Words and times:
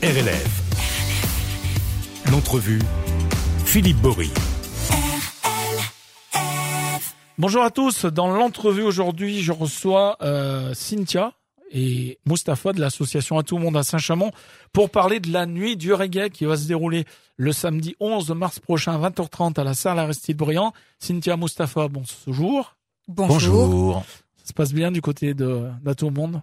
RLF. 0.00 0.62
L'entrevue, 2.30 2.78
Philippe 3.64 3.96
Bory. 3.96 4.30
Bonjour 7.36 7.64
à 7.64 7.72
tous. 7.72 8.04
Dans 8.04 8.28
l'entrevue 8.28 8.82
aujourd'hui, 8.82 9.42
je 9.42 9.50
reçois 9.50 10.16
euh, 10.22 10.72
Cynthia 10.72 11.32
et 11.72 12.20
Mustapha 12.26 12.72
de 12.72 12.80
l'association 12.80 13.38
À 13.38 13.42
tout 13.42 13.56
le 13.56 13.64
monde 13.64 13.76
à 13.76 13.82
Saint-Chamond 13.82 14.30
pour 14.72 14.90
parler 14.90 15.18
de 15.18 15.32
la 15.32 15.46
nuit 15.46 15.76
du 15.76 15.92
reggae 15.92 16.28
qui 16.28 16.44
va 16.44 16.56
se 16.56 16.68
dérouler 16.68 17.04
le 17.36 17.50
samedi 17.50 17.96
11 17.98 18.30
mars 18.30 18.60
prochain 18.60 19.02
à 19.02 19.10
20h30 19.10 19.58
à 19.58 19.64
la 19.64 19.74
salle 19.74 19.98
Aristide 19.98 20.36
Briand. 20.36 20.72
Cynthia, 21.00 21.36
Mustapha, 21.36 21.88
bonjour. 21.88 22.76
Bonjour. 23.08 24.04
Ça 24.36 24.46
se 24.46 24.52
passe 24.52 24.72
bien 24.72 24.92
du 24.92 25.02
côté 25.02 25.34
de 25.34 25.68
d'À 25.82 25.96
tout 25.96 26.06
le 26.06 26.14
monde? 26.14 26.40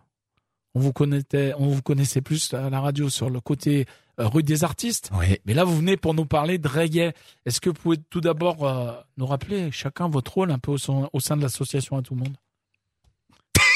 On 0.76 0.80
vous 0.80 0.94
connaissait, 0.94 1.54
on 1.58 1.68
vous 1.70 1.82
connaissait 1.82 2.22
plus 2.22 2.54
à 2.54 2.70
la 2.70 2.80
radio 2.82 3.10
sur 3.10 3.30
le 3.32 3.40
côté 3.40 3.86
euh, 4.20 4.28
rue 4.28 4.44
des 4.44 4.64
artistes. 4.64 5.10
Oui. 5.18 5.40
Mais 5.46 5.54
là, 5.56 5.64
vous 5.64 5.76
venez 5.78 5.98
pour 5.98 6.14
nous 6.14 6.26
parler 6.26 6.58
de 6.58 6.68
reggae. 6.68 7.14
Est-ce 7.46 7.60
que 7.60 7.70
vous 7.70 7.76
pouvez 7.76 7.98
tout 8.10 8.22
d'abord 8.22 8.68
euh, 8.68 8.92
nous 9.18 9.26
rappeler 9.26 9.72
chacun 9.72 10.08
votre 10.10 10.34
rôle 10.34 10.52
un 10.52 10.60
peu 10.60 10.72
au, 10.72 10.78
sein- 10.78 11.10
au 11.14 11.20
sein 11.20 11.36
de 11.38 11.42
l'association 11.42 11.98
à 11.98 12.02
tout 12.02 12.14
le 12.16 12.20
monde? 12.22 12.36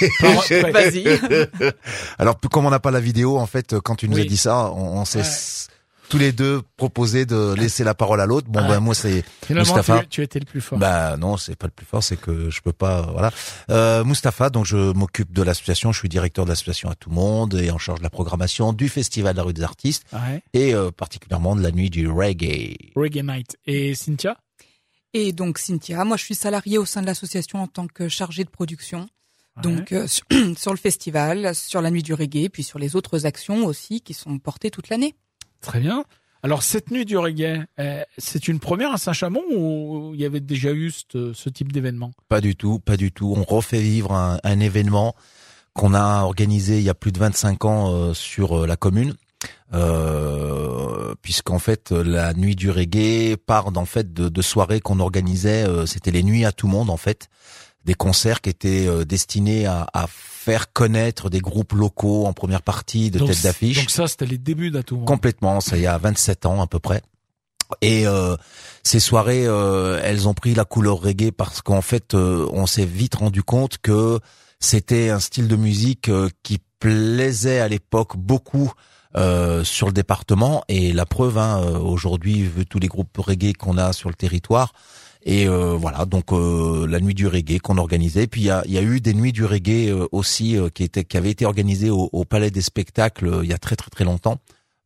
Vas-y. 0.73 1.03
Alors, 2.17 2.39
comme 2.51 2.65
on 2.65 2.69
n'a 2.69 2.79
pas 2.79 2.91
la 2.91 2.99
vidéo, 3.01 3.37
en 3.37 3.45
fait, 3.47 3.79
quand 3.79 3.95
tu 3.95 4.07
nous 4.07 4.15
Oui. 4.15 4.21
as 4.21 4.25
dit 4.25 4.37
ça, 4.37 4.71
on, 4.71 4.99
on 4.99 5.05
s'est 5.05 5.19
Ouais. 5.19 5.75
Tous 6.09 6.17
les 6.17 6.31
deux 6.31 6.61
proposé 6.75 7.25
de 7.25 7.53
laisser 7.53 7.83
la 7.83 7.93
parole 7.93 8.19
à 8.19 8.25
l'autre. 8.25 8.47
Bon, 8.49 8.61
Ouais. 8.61 8.67
ben 8.67 8.79
moi, 8.79 8.95
c'est 8.95 9.23
Finalement, 9.45 9.75
Mustapha. 9.75 10.01
tu, 10.01 10.07
tu 10.09 10.21
étais 10.23 10.39
le 10.39 10.45
plus 10.45 10.59
fort. 10.61 10.77
bah 10.79 11.15
non, 11.17 11.37
c'est 11.37 11.55
pas 11.55 11.67
le 11.67 11.71
plus 11.71 11.85
fort, 11.85 12.03
c'est 12.03 12.17
que 12.19 12.49
je 12.49 12.61
peux 12.61 12.73
pas. 12.73 13.03
Voilà. 13.11 13.31
Euh, 13.69 14.03
Mustapha, 14.03 14.49
donc 14.49 14.65
je 14.65 14.91
m'occupe 14.93 15.31
de 15.31 15.41
l'association. 15.43 15.91
Je 15.91 15.99
suis 15.99 16.09
directeur 16.09 16.45
de 16.45 16.49
l'association 16.49 16.89
à 16.89 16.95
tout 16.95 17.09
le 17.09 17.15
monde 17.15 17.53
et 17.55 17.71
en 17.71 17.77
charge 17.77 17.99
de 17.99 18.03
la 18.03 18.09
programmation 18.09 18.73
du 18.73 18.89
festival 18.89 19.33
de 19.33 19.37
la 19.37 19.43
rue 19.43 19.53
des 19.53 19.63
artistes 19.63 20.05
Ouais. 20.13 20.41
et 20.53 20.73
euh, 20.73 20.91
particulièrement 20.91 21.55
de 21.55 21.61
la 21.61 21.71
nuit 21.71 21.89
du 21.89 22.09
reggae. 22.09 22.75
Reggae 22.95 23.23
Night. 23.23 23.57
Et 23.65 23.93
Cynthia? 23.95 24.35
Et 25.13 25.31
donc 25.31 25.57
Cynthia, 25.57 26.03
moi 26.05 26.17
je 26.17 26.23
suis 26.23 26.35
salariée 26.35 26.77
au 26.77 26.85
sein 26.85 27.01
de 27.01 27.05
l'association 27.07 27.61
en 27.61 27.67
tant 27.67 27.87
que 27.87 28.07
chargée 28.09 28.43
de 28.43 28.49
production. 28.49 29.07
Donc 29.63 29.91
euh, 29.91 30.07
sur, 30.07 30.23
sur 30.57 30.71
le 30.71 30.77
festival, 30.77 31.53
sur 31.55 31.81
la 31.81 31.91
nuit 31.91 32.03
du 32.03 32.13
reggae, 32.13 32.47
puis 32.49 32.63
sur 32.63 32.79
les 32.79 32.95
autres 32.95 33.25
actions 33.25 33.65
aussi 33.65 34.01
qui 34.01 34.13
sont 34.13 34.37
portées 34.39 34.69
toute 34.71 34.89
l'année. 34.89 35.15
Très 35.61 35.79
bien. 35.79 36.03
Alors, 36.41 36.63
cette 36.63 36.89
nuit 36.89 37.03
du 37.03 37.17
reggae, 37.17 37.65
euh, 37.79 38.03
c'est 38.17 38.47
une 38.47 38.59
première 38.59 38.93
à 38.93 38.97
Saint-Chamond 38.97 39.43
ou 39.53 40.11
il 40.13 40.21
y 40.21 40.25
avait 40.25 40.39
déjà 40.39 40.71
eu 40.71 40.89
ce, 40.91 41.49
type 41.49 41.71
d'événement? 41.71 42.11
Pas 42.29 42.39
du 42.39 42.55
tout, 42.55 42.79
pas 42.79 42.95
du 42.95 43.11
tout. 43.11 43.33
On 43.35 43.43
refait 43.43 43.81
vivre 43.81 44.13
un, 44.13 44.59
événement 44.59 45.15
qu'on 45.73 45.93
a 45.93 46.23
organisé 46.23 46.77
il 46.77 46.83
y 46.83 46.89
a 46.89 46.93
plus 46.93 47.11
de 47.11 47.19
25 47.19 47.65
ans 47.65 47.93
euh, 47.93 48.13
sur 48.13 48.61
euh, 48.61 48.67
la 48.67 48.77
commune. 48.77 49.15
Euh, 49.71 51.13
puisqu'en 51.21 51.59
fait 51.59 51.91
la 51.91 52.33
nuit 52.33 52.55
du 52.55 52.71
reggae 52.71 53.37
part 53.37 53.71
d'en 53.71 53.85
fait 53.85 54.13
de, 54.13 54.41
soirées 54.41 54.79
qu'on 54.79 54.99
organisait 54.99 55.63
euh, 55.63 55.85
c'était 55.85 56.09
les 56.09 56.23
nuits 56.23 56.43
à 56.43 56.51
tout 56.51 56.67
monde 56.67 56.89
en 56.89 56.97
fait 56.97 57.29
des 57.85 57.93
concerts 57.93 58.41
qui 58.41 58.49
étaient 58.49 58.87
euh, 58.87 59.05
destinés 59.05 59.65
à, 59.65 59.87
à 59.93 60.07
faire 60.07 60.71
connaître 60.73 61.29
des 61.29 61.39
groupes 61.39 61.73
locaux 61.73 62.25
en 62.25 62.33
première 62.33 62.61
partie 62.61 63.11
de 63.11 63.19
donc, 63.19 63.29
tête 63.29 63.43
d'affiche 63.43 63.77
Donc 63.77 63.89
ça, 63.89 64.07
c'était 64.07 64.25
les 64.25 64.37
débuts 64.37 64.69
le 64.69 64.83
monde. 64.91 65.05
Complètement, 65.05 65.61
ça 65.61 65.77
il 65.77 65.83
y 65.83 65.87
a 65.87 65.97
27 65.97 66.45
ans 66.45 66.61
à 66.61 66.67
peu 66.67 66.79
près. 66.79 67.01
Et 67.81 68.07
euh, 68.07 68.35
ces 68.83 68.99
soirées, 68.99 69.45
euh, 69.45 70.01
elles 70.03 70.27
ont 70.27 70.33
pris 70.33 70.55
la 70.55 70.65
couleur 70.65 71.01
reggae 71.01 71.31
parce 71.31 71.61
qu'en 71.61 71.81
fait, 71.81 72.13
euh, 72.13 72.47
on 72.51 72.65
s'est 72.65 72.85
vite 72.85 73.15
rendu 73.15 73.43
compte 73.43 73.77
que 73.77 74.19
c'était 74.59 75.09
un 75.09 75.19
style 75.19 75.47
de 75.47 75.55
musique 75.55 76.09
euh, 76.09 76.29
qui 76.43 76.59
plaisait 76.79 77.59
à 77.59 77.67
l'époque 77.67 78.17
beaucoup 78.17 78.71
euh, 79.15 79.63
sur 79.63 79.87
le 79.87 79.93
département. 79.93 80.63
Et 80.67 80.93
la 80.93 81.05
preuve, 81.05 81.37
hein, 81.37 81.61
euh, 81.63 81.79
aujourd'hui, 81.79 82.43
vu 82.43 82.65
tous 82.65 82.79
les 82.79 82.87
groupes 82.87 83.17
reggae 83.17 83.53
qu'on 83.53 83.77
a 83.77 83.93
sur 83.93 84.09
le 84.09 84.15
territoire. 84.15 84.73
Et 85.25 85.47
euh, 85.47 85.75
voilà, 85.75 86.05
donc 86.05 86.31
euh, 86.31 86.87
la 86.87 86.99
nuit 87.01 87.13
du 87.13 87.27
reggae 87.27 87.59
qu'on 87.59 87.77
organisait. 87.77 88.27
Puis 88.27 88.41
il 88.41 88.45
y 88.45 88.49
a, 88.49 88.63
y 88.67 88.77
a 88.77 88.81
eu 88.81 89.01
des 89.01 89.13
nuits 89.13 89.33
du 89.33 89.43
reggae 89.45 89.89
euh, 89.89 90.07
aussi 90.11 90.57
euh, 90.57 90.69
qui 90.69 90.83
étaient 90.83 91.03
qui 91.03 91.17
avaient 91.17 91.31
été 91.31 91.45
organisées 91.45 91.89
au, 91.89 92.09
au 92.13 92.23
Palais 92.25 92.51
des 92.51 92.61
Spectacles 92.61 93.27
euh, 93.27 93.43
il 93.43 93.49
y 93.49 93.53
a 93.53 93.57
très 93.57 93.75
très 93.75 93.89
très 93.89 94.05
longtemps. 94.05 94.37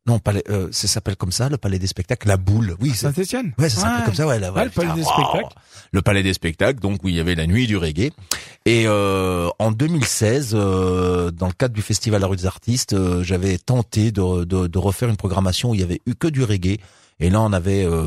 Non, 0.06 0.18
palais, 0.18 0.42
euh, 0.50 0.68
ça 0.70 0.86
s'appelle 0.86 1.16
comme 1.16 1.32
ça, 1.32 1.48
le 1.48 1.56
Palais 1.56 1.78
des 1.78 1.86
Spectacles, 1.86 2.28
la 2.28 2.36
boule. 2.36 2.76
Oui, 2.78 2.90
c'est 2.90 3.10
Saint-Etienne 3.10 3.54
Ouais, 3.58 3.70
ça 3.70 3.80
s'appelle 3.80 4.04
comme 4.04 4.14
ça, 4.14 4.26
ouais. 4.26 4.38
Là, 4.38 4.52
Ouais, 4.52 4.64
le 4.66 4.70
Palais 4.70 4.88
putain, 4.88 4.94
des 4.96 5.02
wow. 5.02 5.08
Spectacles. 5.14 5.54
Le 5.92 6.02
Palais 6.02 6.22
des 6.22 6.34
Spectacles, 6.34 6.78
donc 6.80 7.02
où 7.04 7.08
il 7.08 7.14
y 7.14 7.20
avait 7.20 7.34
la 7.34 7.46
nuit 7.46 7.66
du 7.66 7.78
reggae. 7.78 8.10
Et 8.66 8.84
euh, 8.86 9.48
en 9.58 9.72
2016, 9.72 10.50
euh, 10.52 11.30
dans 11.30 11.46
le 11.46 11.54
cadre 11.54 11.72
du 11.74 11.80
Festival 11.80 12.20
La 12.20 12.26
Rue 12.26 12.36
des 12.36 12.44
Artistes, 12.44 12.92
euh, 12.92 13.22
j'avais 13.22 13.56
tenté 13.56 14.12
de, 14.12 14.44
de, 14.44 14.66
de 14.66 14.78
refaire 14.78 15.08
une 15.08 15.16
programmation 15.16 15.70
où 15.70 15.74
il 15.74 15.80
y 15.80 15.84
avait 15.84 16.02
eu 16.04 16.14
que 16.14 16.28
du 16.28 16.44
reggae. 16.44 16.76
Et 17.18 17.30
là, 17.30 17.40
on 17.40 17.54
avait, 17.54 17.84
euh, 17.84 18.06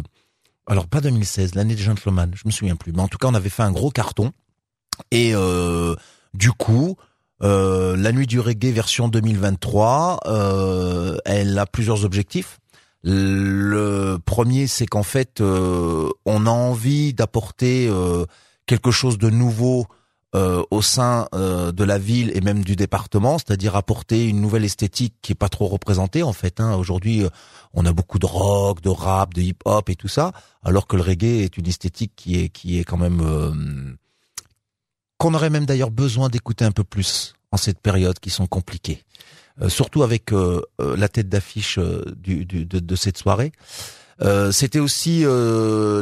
alors 0.67 0.87
pas 0.87 1.01
2016, 1.01 1.55
l'année 1.55 1.75
des 1.75 1.81
Gentlemen, 1.81 2.31
je 2.35 2.43
me 2.45 2.51
souviens 2.51 2.75
plus, 2.75 2.91
mais 2.91 3.01
en 3.01 3.07
tout 3.07 3.17
cas, 3.17 3.27
on 3.27 3.33
avait 3.33 3.49
fait 3.49 3.63
un 3.63 3.71
gros 3.71 3.89
carton. 3.89 4.31
Et 5.11 5.31
euh, 5.33 5.95
du 6.33 6.51
coup, 6.51 6.97
euh, 7.43 7.95
la 7.95 8.11
nuit 8.11 8.27
du 8.27 8.39
reggae 8.39 8.71
version 8.71 9.07
2023, 9.07 10.19
euh, 10.25 11.17
elle 11.25 11.57
a 11.57 11.65
plusieurs 11.65 12.03
objectifs. 12.03 12.59
Le 13.03 14.17
premier, 14.25 14.67
c'est 14.67 14.87
qu'en 14.87 15.03
fait, 15.03 15.39
euh, 15.39 16.09
on 16.25 16.45
a 16.45 16.49
envie 16.49 17.13
d'apporter 17.13 17.87
euh, 17.89 18.25
quelque 18.65 18.91
chose 18.91 19.17
de 19.17 19.29
nouveau 19.29 19.87
euh, 20.35 20.61
au 20.71 20.81
sein 20.81 21.27
euh, 21.33 21.71
de 21.71 21.83
la 21.85 21.97
ville 21.97 22.31
et 22.35 22.41
même 22.41 22.63
du 22.63 22.75
département, 22.75 23.37
c'est-à-dire 23.37 23.75
apporter 23.75 24.27
une 24.27 24.41
nouvelle 24.41 24.65
esthétique 24.65 25.15
qui 25.21 25.31
est 25.31 25.35
pas 25.35 25.49
trop 25.49 25.67
représentée 25.67 26.21
en 26.23 26.33
fait. 26.33 26.59
Hein. 26.59 26.75
Aujourd'hui, 26.75 27.23
euh, 27.23 27.29
on 27.73 27.85
a 27.85 27.93
beaucoup 27.93 28.19
de 28.19 28.25
rock, 28.25 28.81
de 28.81 28.89
rap, 28.89 29.33
de 29.33 29.41
hip-hop 29.41 29.89
et 29.89 29.95
tout 29.95 30.09
ça, 30.09 30.33
alors 30.63 30.85
que 30.87 30.95
le 30.97 31.01
reggae 31.01 31.43
est 31.43 31.57
une 31.57 31.67
esthétique 31.67 32.11
qui 32.15 32.39
est 32.39 32.49
qui 32.49 32.77
est 32.79 32.83
quand 32.83 32.97
même 32.97 33.21
euh, 33.21 33.95
qu'on 35.17 35.33
aurait 35.33 35.49
même 35.49 35.65
d'ailleurs 35.65 35.91
besoin 35.91 36.29
d'écouter 36.29 36.65
un 36.65 36.71
peu 36.71 36.83
plus 36.83 37.33
en 37.51 37.57
cette 37.57 37.79
période 37.79 38.19
qui 38.19 38.29
sont 38.29 38.47
compliquées. 38.47 39.03
Euh, 39.61 39.69
surtout 39.69 40.03
avec 40.03 40.33
euh, 40.33 40.61
euh, 40.81 40.95
la 40.97 41.07
tête 41.09 41.29
d'affiche 41.29 41.79
du, 42.17 42.45
du- 42.45 42.65
de, 42.65 42.79
de 42.79 42.95
cette 42.95 43.17
soirée. 43.17 43.51
C'était 44.51 44.79
aussi 44.79 45.23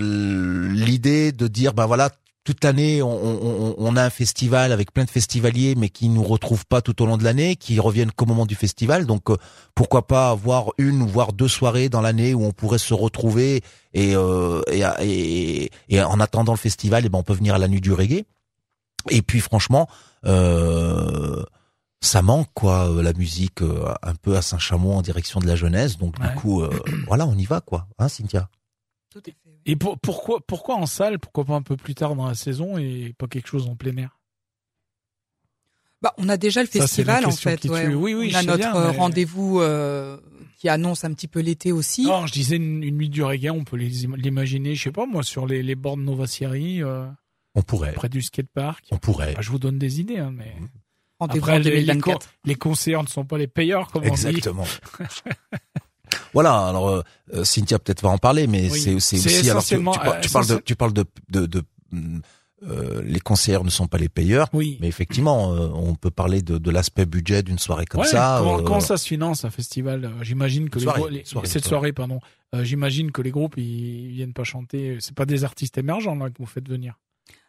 l'idée 0.02 1.32
de 1.34 1.48
dire, 1.48 1.74
ben 1.74 1.86
voilà, 1.86 2.12
toute 2.46 2.64
l'année, 2.64 3.02
on, 3.02 3.10
on- 3.12 3.76
on 3.78 3.96
a 3.98 4.04
un 4.06 4.10
festival 4.10 4.72
avec 4.72 4.94
plein 4.94 5.04
de 5.04 5.10
festivaliers, 5.10 5.76
mais 5.76 5.90
qui 5.90 6.08
nous 6.08 6.24
retrouvent 6.24 6.66
pas 6.66 6.82
tout 6.82 7.02
au 7.02 7.06
long 7.06 7.18
de 7.18 7.24
l'année, 7.26 7.58
qui 7.58 7.80
reviennent 7.80 8.12
qu'au 8.14 8.26
moment 8.26 8.46
du 8.46 8.56
festival. 8.56 9.06
Donc, 9.06 9.30
euh, 9.30 9.36
pourquoi 9.74 10.08
pas 10.08 10.30
avoir 10.30 10.68
une 10.78 11.02
ou 11.02 11.08
voire 11.08 11.34
deux 11.34 11.48
soirées 11.50 11.90
dans 11.90 12.02
l'année 12.02 12.34
où 12.34 12.46
on 12.46 12.52
pourrait 12.54 12.78
se 12.78 12.94
retrouver 12.94 13.62
et, 13.94 14.16
euh, 14.16 14.62
et, 14.72 14.84
et, 15.02 15.72
et 15.90 16.02
en 16.02 16.20
attendant 16.22 16.54
le 16.54 16.58
festival, 16.58 17.06
et 17.06 17.10
ben 17.10 17.20
on 17.20 17.24
peut 17.24 17.34
venir 17.34 17.56
à 17.56 17.58
la 17.58 17.68
nuit 17.68 17.82
du 17.82 17.92
reggae. 17.92 18.24
Et 19.10 19.22
puis, 19.22 19.40
franchement, 19.42 19.88
euh, 20.26 21.44
ça 22.02 22.22
manque 22.22 22.48
quoi, 22.54 22.90
euh, 22.92 23.02
la 23.02 23.14
musique 23.14 23.62
euh, 23.62 23.92
un 24.04 24.16
peu 24.16 24.36
à 24.38 24.42
Saint-Chamond 24.42 24.98
en 24.98 25.02
direction 25.02 25.40
de 25.40 25.48
la 25.48 25.56
jeunesse. 25.56 25.98
Donc, 25.98 26.16
Ouais. 26.20 26.28
du 26.30 26.36
coup, 26.36 26.62
euh, 26.62 26.70
voilà, 27.08 27.26
on 27.26 27.36
y 27.38 27.46
va 27.46 27.62
quoi, 27.62 27.88
hein, 28.00 28.08
Cynthia? 28.08 28.50
Tout 29.12 29.20
à 29.20 29.24
fait. 29.32 29.36
Et 29.66 29.76
pour- 29.76 29.98
pourquoi, 30.00 30.40
pourquoi 30.46 30.76
en 30.76 30.86
salle? 30.86 31.18
Pourquoi 31.20 31.46
pas 31.46 31.56
un 31.56 31.62
peu 31.62 31.76
plus 31.78 31.96
tard 31.96 32.16
dans 32.16 32.28
la 32.28 32.36
saison 32.36 32.78
et 32.78 33.14
pas 33.18 33.28
quelque 33.28 33.48
chose 33.48 33.68
en 33.68 33.76
plein 33.76 33.96
air? 33.98 34.20
Bah, 36.02 36.14
on 36.18 36.30
a 36.30 36.38
déjà 36.38 36.62
le 36.62 36.68
Ça, 36.68 36.72
c'est 36.74 36.80
la 36.80 36.86
festival 37.16 37.26
en 37.26 37.30
question 37.30 37.50
fait. 37.52 37.58
qui 37.58 37.70
ouais. 37.70 37.86
tue. 37.88 37.96
Oui, 37.96 38.14
oui, 38.14 38.32
on 38.34 38.38
a 38.38 38.44
notre 38.44 38.58
bien, 38.58 38.76
euh, 38.76 38.92
mais- 38.92 38.98
rendez-vous 38.98 39.62
euh, 39.62 40.18
qui 40.60 40.70
annonce 40.70 41.04
un 41.04 41.14
petit 41.14 41.28
peu 41.28 41.40
l'été 41.40 41.72
aussi. 41.72 42.04
Non, 42.04 42.28
je 42.28 42.34
disais 42.34 42.58
une, 42.58 42.84
une 42.84 42.98
nuit 42.98 43.10
du 43.10 43.24
reggae, 43.24 43.50
on 43.50 43.64
peut 43.64 43.78
l'imaginer, 43.78 44.76
je 44.76 44.84
sais 44.84 44.92
pas 44.92 45.06
moi, 45.08 45.24
sur 45.24 45.48
les, 45.48 45.64
les 45.64 45.76
bords 45.76 45.98
de 45.98 46.04
Nova 46.04 46.28
Sierra, 46.28 46.54
euh, 46.56 47.08
On 47.56 47.62
pourrait, 47.64 47.94
près 47.94 48.10
du 48.10 48.22
skatepark. 48.22 48.86
on 48.92 48.98
pourrait. 48.98 49.34
Bah, 49.34 49.42
je 49.42 49.50
vous 49.50 49.58
donne 49.60 49.80
des 49.80 50.00
idées, 50.00 50.20
hein, 50.20 50.32
mais 50.32 50.54
Rendez-vous 51.20 51.46
après 51.46 51.54
en 51.56 51.60
les, 51.60 51.64
les, 51.72 51.82
2024. 51.86 52.20
con- 52.20 52.32
les 52.46 52.56
concerts 52.56 53.02
ne 53.02 53.08
sont 53.08 53.26
pas 53.26 53.38
les 53.40 53.48
payeurs, 53.48 53.90
comme 53.90 54.04
on 54.04 54.14
dit. 54.14 54.28
Exactement. 54.28 54.66
voilà. 56.34 56.68
Alors 56.68 56.90
euh, 56.90 57.02
euh, 57.34 57.44
Cynthia 57.44 57.80
peut-être 57.80 58.02
va 58.02 58.10
en 58.10 58.18
parler, 58.18 58.48
mais 58.48 58.70
Oui. 58.72 58.80
c'est 58.80 58.94
aussi. 58.94 59.16
Alors 59.50 59.64
tu, 59.64 59.76
euh, 59.76 59.80
tu 59.80 60.30
parles 60.30 60.46
de, 60.48 60.54
essentiel- 60.54 60.64
tu 60.64 60.76
parles 60.76 60.94
de 60.94 61.06
de, 61.30 61.46
de, 61.46 61.64
hum, 61.94 62.22
euh, 62.64 63.02
les 63.06 63.20
concerts 63.20 63.64
ne 63.64 63.70
sont 63.70 63.86
pas 63.88 63.98
les 63.98 64.10
payeurs, 64.10 64.48
Oui. 64.54 64.78
mais 64.82 64.88
effectivement, 64.88 65.54
euh, 65.54 65.68
on 65.76 65.94
peut 65.94 66.10
parler 66.10 66.42
de, 66.42 66.58
de 66.58 66.72
l'aspect 66.72 67.06
budget 67.06 67.44
d'une 67.44 67.60
soirée 67.60 67.86
comme 67.86 68.02
Ouais, 68.02 68.08
ça. 68.08 68.38
comment, 68.40 68.60
euh, 68.60 68.64
comment 68.64 68.80
ça 68.80 68.98
se 68.98 69.06
finance 69.08 69.46
un 69.46 69.50
festival 69.52 70.10
J'imagine 70.22 70.70
que 70.70 70.80
les 70.80 70.84
Soirée, 70.86 71.00
gros- 71.02 71.10
les- 71.10 71.26
soirée, 71.26 71.48
cette 71.48 71.64
soirée. 71.66 71.90
soirée, 71.90 71.94
pardon. 71.94 72.20
Euh, 72.56 72.64
J'imagine 72.64 73.12
que 73.12 73.22
les 73.22 73.32
groupes 73.32 73.56
ils 73.58 74.08
viennent 74.12 74.34
pas 74.34 74.46
chanter. 74.46 74.98
C'est 75.00 75.14
pas 75.16 75.26
des 75.26 75.44
artistes 75.44 75.78
émergents 75.78 76.16
là 76.16 76.30
que 76.30 76.36
vous 76.40 76.46
faites 76.46 76.68
venir. 76.68 76.98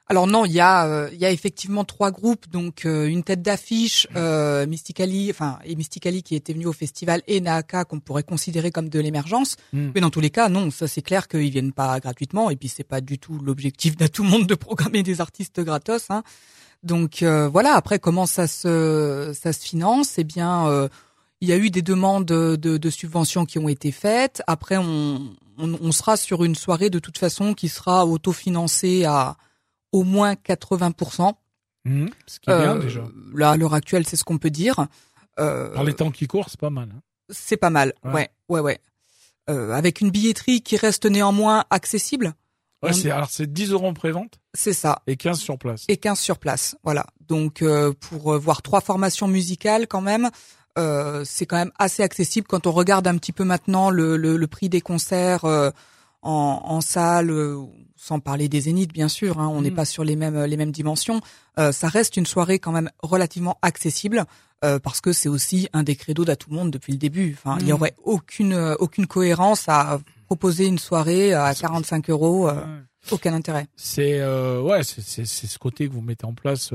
Alors 0.08 0.28
non, 0.28 0.44
il 0.44 0.52
y 0.52 0.60
a 0.60 0.86
euh, 0.86 1.10
il 1.12 1.18
y 1.18 1.24
a 1.24 1.32
effectivement 1.32 1.84
trois 1.84 2.12
groupes, 2.12 2.48
donc 2.48 2.86
euh, 2.86 3.06
une 3.06 3.24
tête 3.24 3.42
d'affiche, 3.42 4.06
euh, 4.14 4.64
Mysticali, 4.64 5.30
enfin 5.30 5.58
et 5.64 5.74
Mysticali 5.74 6.22
qui 6.22 6.36
était 6.36 6.52
venu 6.52 6.66
au 6.66 6.72
festival 6.72 7.22
et 7.26 7.40
Naaka 7.40 7.84
qu'on 7.84 7.98
pourrait 7.98 8.22
considérer 8.22 8.70
comme 8.70 8.88
de 8.88 9.00
l'émergence. 9.00 9.56
Hmm. 9.72 9.90
Mais 9.94 10.00
dans 10.00 10.10
tous 10.10 10.20
les 10.20 10.30
cas, 10.30 10.48
non, 10.48 10.70
ça 10.70 10.86
c'est 10.86 11.02
clair 11.02 11.26
qu'ils 11.26 11.50
viennent 11.50 11.72
pas 11.72 11.98
gratuitement 11.98 12.50
et 12.50 12.56
puis 12.56 12.68
c'est 12.68 12.84
pas 12.84 13.00
du 13.00 13.18
tout 13.18 13.40
l'objectif 13.40 13.96
d'un 13.96 14.06
tout 14.06 14.22
le 14.22 14.28
monde 14.28 14.46
de 14.46 14.54
programmer 14.54 15.02
des 15.02 15.20
artistes 15.20 15.60
gratos. 15.60 16.06
Hein. 16.10 16.22
Donc 16.84 17.22
euh, 17.22 17.48
voilà. 17.48 17.74
Après, 17.74 17.98
comment 17.98 18.26
ça 18.26 18.46
se 18.46 19.32
ça 19.34 19.52
se 19.52 19.64
finance? 19.64 20.18
Eh 20.18 20.24
bien, 20.24 20.68
euh, 20.68 20.88
Il 21.40 21.48
y 21.48 21.52
a 21.52 21.56
eu 21.56 21.68
des 21.70 21.82
demandes 21.82 22.24
de, 22.24 22.56
de 22.56 22.90
subventions 22.90 23.44
qui 23.44 23.58
ont 23.58 23.68
été 23.68 23.90
faites. 23.92 24.40
Après, 24.46 24.76
on, 24.76 25.34
on, 25.58 25.74
on, 25.82 25.92
sera 25.92 26.16
sur 26.16 26.44
une 26.44 26.54
soirée 26.54 26.90
de 26.90 26.98
toute 27.00 27.18
façon 27.18 27.54
qui 27.54 27.68
sera 27.68 28.06
autofinancée 28.06 29.04
à 29.04 29.36
au 29.96 30.04
moins 30.04 30.34
80%. 30.34 31.32
Mmh, 31.84 32.06
ce 32.26 32.40
qui 32.40 32.50
est 32.50 32.58
bien 32.58 32.76
déjà. 32.76 33.02
Là, 33.34 33.52
à 33.52 33.56
l'heure 33.56 33.74
actuelle, 33.74 34.06
c'est 34.06 34.16
ce 34.16 34.24
qu'on 34.24 34.38
peut 34.38 34.50
dire. 34.50 34.86
Euh, 35.38 35.72
Par 35.72 35.84
les 35.84 35.94
temps 35.94 36.10
qui 36.10 36.26
courent, 36.26 36.48
c'est 36.50 36.60
pas 36.60 36.70
mal. 36.70 36.90
Hein. 36.94 37.00
C'est 37.30 37.56
pas 37.56 37.70
mal, 37.70 37.92
ouais, 38.04 38.28
ouais, 38.48 38.60
ouais. 38.60 38.78
Euh, 39.48 39.72
avec 39.72 40.00
une 40.00 40.10
billetterie 40.10 40.60
qui 40.60 40.76
reste 40.76 41.06
néanmoins 41.06 41.64
accessible. 41.70 42.34
Ouais, 42.82 42.92
c'est 42.92 43.10
alors 43.10 43.30
c'est 43.30 43.50
10 43.50 43.70
euros 43.70 43.86
en 43.86 43.94
prévente. 43.94 44.38
C'est 44.54 44.72
ça. 44.72 45.02
Et 45.06 45.16
15 45.16 45.38
sur 45.38 45.58
place. 45.58 45.84
Et 45.88 45.96
15 45.96 46.18
sur 46.18 46.38
place, 46.38 46.76
voilà. 46.84 47.06
Donc 47.26 47.62
euh, 47.62 47.92
pour 47.92 48.34
euh, 48.34 48.38
voir 48.38 48.62
trois 48.62 48.80
formations 48.80 49.28
musicales 49.28 49.86
quand 49.86 50.02
même, 50.02 50.30
euh, 50.78 51.22
c'est 51.24 51.46
quand 51.46 51.56
même 51.56 51.72
assez 51.78 52.02
accessible 52.02 52.46
quand 52.46 52.66
on 52.66 52.72
regarde 52.72 53.06
un 53.06 53.16
petit 53.16 53.32
peu 53.32 53.44
maintenant 53.44 53.90
le, 53.90 54.16
le, 54.16 54.36
le 54.36 54.46
prix 54.46 54.68
des 54.68 54.80
concerts 54.82 55.44
euh, 55.46 55.70
en, 56.26 56.62
en, 56.64 56.80
salle, 56.80 57.32
sans 57.96 58.20
parler 58.20 58.48
des 58.48 58.62
zéniths 58.62 58.92
bien 58.92 59.08
sûr. 59.08 59.38
Hein, 59.38 59.48
on 59.48 59.62
n'est 59.62 59.70
mm. 59.70 59.74
pas 59.74 59.84
sur 59.84 60.04
les 60.04 60.16
mêmes 60.16 60.44
les 60.44 60.56
mêmes 60.56 60.72
dimensions. 60.72 61.20
ça 61.56 61.88
reste 61.88 62.16
une 62.16 62.26
soirée 62.26 62.58
quand 62.58 62.72
même 62.72 62.90
relativement 63.02 63.58
accessible. 63.62 64.26
Euh, 64.64 64.78
parce 64.78 65.02
que 65.02 65.12
c'est 65.12 65.28
aussi 65.28 65.68
un 65.74 65.82
des 65.82 65.96
credos 65.96 66.24
d'à 66.24 66.34
tout 66.34 66.48
le 66.50 66.56
monde 66.56 66.70
depuis 66.70 66.92
le 66.92 66.98
début. 66.98 67.36
Enfin, 67.36 67.58
il 67.60 67.68
y 67.68 67.72
mm. 67.72 67.74
aurait 67.74 67.94
aucune 68.02 68.52
euh, 68.54 68.74
aucune 68.78 69.06
cohérence 69.06 69.68
à 69.68 70.00
proposer 70.26 70.66
une 70.66 70.78
soirée 70.78 71.34
à 71.34 71.54
45 71.54 72.08
euros. 72.10 72.48
Euh, 72.48 72.80
aucun 73.12 73.34
intérêt. 73.34 73.68
C'est 73.76 74.20
ouais, 74.58 74.82
c'est 74.82 75.24
c'est 75.24 75.46
ce 75.46 75.58
côté 75.60 75.86
que 75.86 75.92
vous 75.92 76.00
mettez 76.00 76.24
en 76.24 76.34
place 76.34 76.72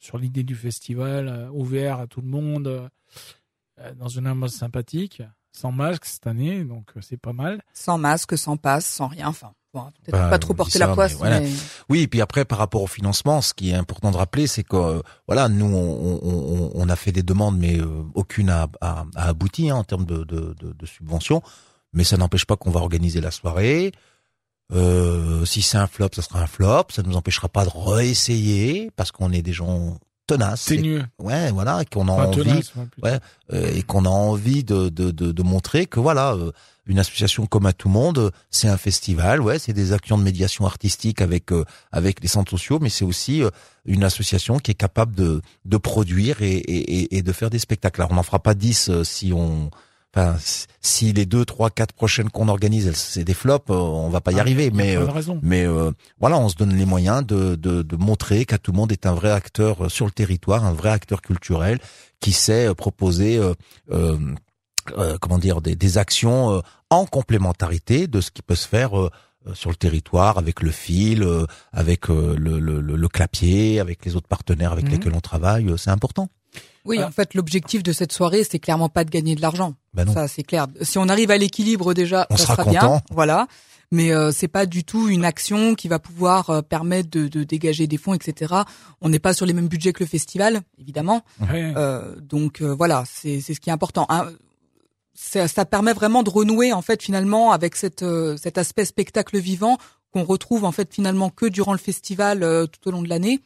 sur 0.00 0.18
l'idée 0.18 0.42
du 0.42 0.56
festival 0.56 1.48
ouvert 1.52 2.00
à 2.00 2.08
tout 2.08 2.20
le 2.20 2.26
monde 2.26 2.90
dans 3.96 4.08
une 4.08 4.26
ambiance 4.26 4.54
sympathique, 4.54 5.22
sans 5.52 5.72
masque 5.72 6.04
cette 6.04 6.26
année, 6.26 6.64
donc 6.64 6.90
c'est 7.00 7.16
pas 7.16 7.32
mal. 7.32 7.60
Sans 7.72 7.98
masque, 7.98 8.36
sans 8.38 8.56
passe, 8.56 8.86
sans 8.86 9.08
rien. 9.08 9.28
Enfin, 9.28 9.52
peut-être 9.72 10.12
bah, 10.12 10.28
pas 10.28 10.38
trop 10.38 10.54
porter 10.54 10.78
la 10.78 10.88
poisse. 10.88 11.18
Mais 11.20 11.48
Oui, 11.88 12.00
et 12.00 12.08
puis 12.08 12.20
après, 12.20 12.44
par 12.44 12.58
rapport 12.58 12.82
au 12.82 12.86
financement, 12.86 13.40
ce 13.40 13.54
qui 13.54 13.70
est 13.70 13.74
important 13.74 14.10
de 14.10 14.16
rappeler, 14.16 14.46
c'est 14.46 14.64
que 14.64 14.76
euh, 14.76 15.02
voilà, 15.26 15.48
nous, 15.48 15.66
on, 15.66 16.20
on, 16.22 16.70
on, 16.74 16.88
a 16.88 16.96
fait 16.96 17.12
des 17.12 17.22
demandes, 17.22 17.58
mais 17.58 17.78
euh, 17.78 18.04
aucune 18.14 18.50
a, 18.50 18.68
a, 18.80 19.04
a 19.14 19.28
abouti 19.28 19.70
hein, 19.70 19.76
en 19.76 19.84
termes 19.84 20.04
de, 20.04 20.24
de, 20.24 20.54
de, 20.58 20.72
de 20.72 20.86
subventions. 20.86 21.42
Mais 21.92 22.04
ça 22.04 22.16
n'empêche 22.16 22.44
pas 22.44 22.56
qu'on 22.56 22.70
va 22.70 22.80
organiser 22.80 23.20
la 23.20 23.30
soirée. 23.30 23.92
Euh, 24.72 25.46
si 25.46 25.62
c'est 25.62 25.78
un 25.78 25.86
flop, 25.86 26.10
ça 26.12 26.22
sera 26.22 26.40
un 26.40 26.46
flop. 26.46 26.84
Ça 26.90 27.02
ne 27.02 27.08
nous 27.08 27.16
empêchera 27.16 27.48
pas 27.48 27.64
de 27.64 27.70
réessayer 27.74 28.90
parce 28.96 29.10
qu'on 29.10 29.32
est 29.32 29.42
des 29.42 29.52
gens 29.54 29.98
tenaces. 30.28 30.70
Et, 30.70 31.00
ouais, 31.18 31.50
voilà, 31.50 31.84
qu'on 31.84 32.06
a 32.06 32.12
envie, 32.12 32.62
ouais, 33.02 33.18
euh, 33.52 33.74
et 33.74 33.82
qu'on 33.82 34.04
a 34.04 34.10
envie 34.10 34.62
de, 34.62 34.88
de, 34.88 35.10
de, 35.10 35.32
de, 35.32 35.42
montrer 35.42 35.86
que 35.86 35.98
voilà, 35.98 36.36
une 36.88 36.98
association 36.98 37.46
comme 37.46 37.66
à 37.66 37.72
tout 37.72 37.88
monde, 37.88 38.32
c'est 38.50 38.68
un 38.68 38.78
festival, 38.78 39.40
ouais, 39.40 39.58
c'est 39.58 39.74
des 39.74 39.92
actions 39.92 40.16
de 40.18 40.22
médiation 40.22 40.66
artistique 40.66 41.20
avec 41.20 41.52
euh, 41.52 41.64
avec 41.92 42.20
les 42.22 42.28
centres 42.28 42.50
sociaux, 42.50 42.78
mais 42.80 42.88
c'est 42.88 43.04
aussi 43.04 43.42
euh, 43.42 43.50
une 43.84 44.04
association 44.04 44.58
qui 44.58 44.70
est 44.70 44.74
capable 44.74 45.14
de 45.14 45.42
de 45.66 45.76
produire 45.76 46.42
et, 46.42 46.56
et, 46.56 47.16
et 47.16 47.22
de 47.22 47.32
faire 47.32 47.50
des 47.50 47.58
spectacles. 47.58 48.00
Alors 48.00 48.12
on 48.12 48.14
n'en 48.14 48.22
fera 48.22 48.38
pas 48.38 48.54
dix 48.54 48.88
euh, 48.88 49.04
si 49.04 49.32
on 49.34 49.70
Enfin, 50.18 50.36
si 50.80 51.12
les 51.12 51.26
deux, 51.26 51.44
trois, 51.44 51.70
quatre 51.70 51.92
prochaines 51.92 52.30
qu'on 52.30 52.48
organise, 52.48 52.92
c'est 52.92 53.24
des 53.24 53.34
flops, 53.34 53.70
on 53.70 54.08
va 54.08 54.20
pas 54.20 54.32
y 54.32 54.38
ah, 54.38 54.40
arriver. 54.40 54.70
Mais 54.72 54.96
mais 55.42 55.66
voilà, 56.18 56.38
on 56.38 56.48
se 56.48 56.56
donne 56.56 56.74
les 56.74 56.86
moyens 56.86 57.24
de, 57.24 57.54
de, 57.54 57.82
de 57.82 57.96
montrer 57.96 58.44
qu'à 58.44 58.58
tout 58.58 58.72
le 58.72 58.76
monde 58.76 58.90
est 58.90 59.06
un 59.06 59.14
vrai 59.14 59.30
acteur 59.30 59.90
sur 59.90 60.06
le 60.06 60.12
territoire, 60.12 60.64
un 60.64 60.72
vrai 60.72 60.90
acteur 60.90 61.22
culturel 61.22 61.78
qui 62.20 62.32
sait 62.32 62.74
proposer 62.74 63.40
euh, 64.96 65.18
comment 65.20 65.38
dire 65.38 65.60
des, 65.60 65.74
des 65.74 65.98
actions 65.98 66.52
euh, 66.52 66.60
en 66.90 67.04
complémentarité 67.04 68.06
de 68.06 68.20
ce 68.20 68.30
qui 68.30 68.42
peut 68.42 68.54
se 68.54 68.66
faire 68.66 68.98
euh, 68.98 69.10
sur 69.54 69.70
le 69.70 69.76
territoire 69.76 70.38
avec 70.38 70.62
le 70.62 70.70
fil, 70.70 71.26
avec 71.72 72.08
le, 72.08 72.36
le, 72.36 72.58
le, 72.58 73.08
clapier, 73.08 73.80
avec 73.80 74.04
les 74.04 74.14
autres 74.14 74.28
partenaires 74.28 74.72
avec 74.72 74.86
mhm. 74.86 74.90
lesquels 74.92 75.14
on 75.14 75.20
travaille, 75.20 75.72
c'est 75.78 75.90
important. 75.90 76.28
Oui, 76.84 77.02
en 77.02 77.10
fait, 77.10 77.34
l'objectif 77.34 77.82
de 77.82 77.92
cette 77.92 78.12
soirée, 78.12 78.44
c'est 78.44 78.58
clairement 78.58 78.88
pas 78.88 79.04
de 79.04 79.10
gagner 79.10 79.34
de 79.34 79.42
l'argent. 79.42 79.74
Ben 79.94 80.10
ça, 80.10 80.28
c'est 80.28 80.42
clair. 80.42 80.66
Si 80.82 80.98
on 80.98 81.08
arrive 81.08 81.30
à 81.30 81.38
l'équilibre 81.38 81.92
déjà, 81.94 82.26
on 82.30 82.36
ça 82.36 82.54
sera, 82.54 82.64
bien. 82.64 83.00
Voilà. 83.10 83.46
Mais 83.90 84.12
euh, 84.12 84.32
c'est 84.32 84.48
pas 84.48 84.66
du 84.66 84.84
tout 84.84 85.08
une 85.08 85.24
action 85.24 85.74
qui 85.74 85.88
va 85.88 85.98
pouvoir 85.98 86.62
permettre 86.64 87.10
de, 87.10 87.26
de, 87.26 87.42
dégager 87.42 87.86
des 87.86 87.96
fonds, 87.96 88.14
etc. 88.14 88.54
On 89.00 89.08
n'est 89.08 89.18
pas 89.18 89.32
sur 89.32 89.46
les 89.46 89.54
mêmes 89.54 89.68
budgets 89.68 89.92
que 89.92 90.02
le 90.02 90.08
festival, 90.08 90.60
évidemment. 90.78 91.22
Euh, 91.52 92.14
donc 92.20 92.62
voilà, 92.62 93.04
c'est 93.06 93.40
ce 93.40 93.60
qui 93.60 93.70
est 93.70 93.72
important. 93.72 94.06
Hein 94.08 94.28
ça, 95.18 95.48
ça, 95.48 95.64
permet 95.64 95.92
vraiment 95.92 96.22
de 96.22 96.30
renouer 96.30 96.72
en 96.72 96.80
fait 96.80 97.02
finalement 97.02 97.50
avec 97.50 97.74
cette, 97.74 98.04
euh, 98.04 98.36
cet 98.36 98.56
aspect 98.56 98.84
spectacle 98.84 99.38
vivant 99.38 99.76
qu'on 100.12 100.22
retrouve 100.22 100.64
en 100.64 100.70
fait 100.70 100.94
finalement 100.94 101.28
que 101.28 101.46
durant 101.46 101.72
le 101.72 101.78
festival 101.78 102.44
euh, 102.44 102.66
tout 102.66 102.88
au 102.88 102.92
long 102.92 103.02
de 103.02 103.08
l'année 103.08 103.40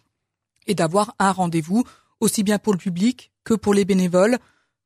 et 0.67 0.75
d'avoir 0.75 1.14
un 1.19 1.32
rendez-vous 1.32 1.85
aussi 2.23 2.43
bien 2.43 2.59
pour 2.59 2.73
le 2.73 2.79
public 2.79 3.33
que 3.45 3.55
pour 3.55 3.75
les 3.75 3.85
bénévoles 3.85 4.39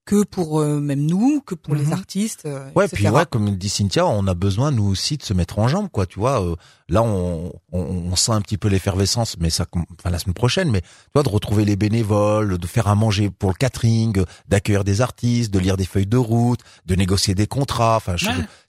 que 0.06 0.22
pour 0.22 0.60
euh, 0.60 0.78
même 0.78 1.04
nous, 1.04 1.40
que 1.40 1.56
pour 1.56 1.74
les 1.74 1.86
mhm. 1.86 1.92
artistes. 1.92 2.46
Euh, 2.46 2.70
ouais, 2.76 2.86
puis 2.86 3.08
ouais, 3.08 3.26
comme 3.28 3.56
dit 3.56 3.68
Cynthia, 3.68 4.06
on 4.06 4.26
a 4.28 4.34
besoin 4.34 4.70
nous 4.70 4.86
aussi 4.86 5.16
de 5.16 5.24
se 5.24 5.34
mettre 5.34 5.58
en 5.58 5.66
jambe, 5.66 5.88
quoi. 5.90 6.06
Tu 6.06 6.20
vois, 6.20 6.42
euh, 6.42 6.54
là 6.88 7.02
on, 7.02 7.52
on, 7.72 7.80
on, 7.80 8.16
sent 8.16 8.30
un 8.30 8.40
petit 8.40 8.56
peu 8.56 8.68
l'effervescence, 8.68 9.36
mais 9.40 9.50
ça, 9.50 9.66
enfin 9.74 10.10
la 10.10 10.20
semaine 10.20 10.34
prochaine, 10.34 10.70
mais 10.70 10.80
tu 10.80 11.10
vois, 11.12 11.24
de 11.24 11.28
retrouver 11.28 11.64
les 11.64 11.74
bénévoles, 11.74 12.56
de 12.56 12.66
faire 12.68 12.86
à 12.86 12.94
manger 12.94 13.30
pour 13.30 13.50
le 13.50 13.56
catering, 13.56 14.22
d'accueillir 14.46 14.84
des 14.84 15.00
artistes, 15.00 15.52
de 15.52 15.58
lire 15.58 15.76
des 15.76 15.86
feuilles 15.86 16.06
de 16.06 16.16
route, 16.16 16.60
de 16.86 16.94
négocier 16.94 17.34
des 17.34 17.48
contrats. 17.48 17.96
Enfin, 17.96 18.14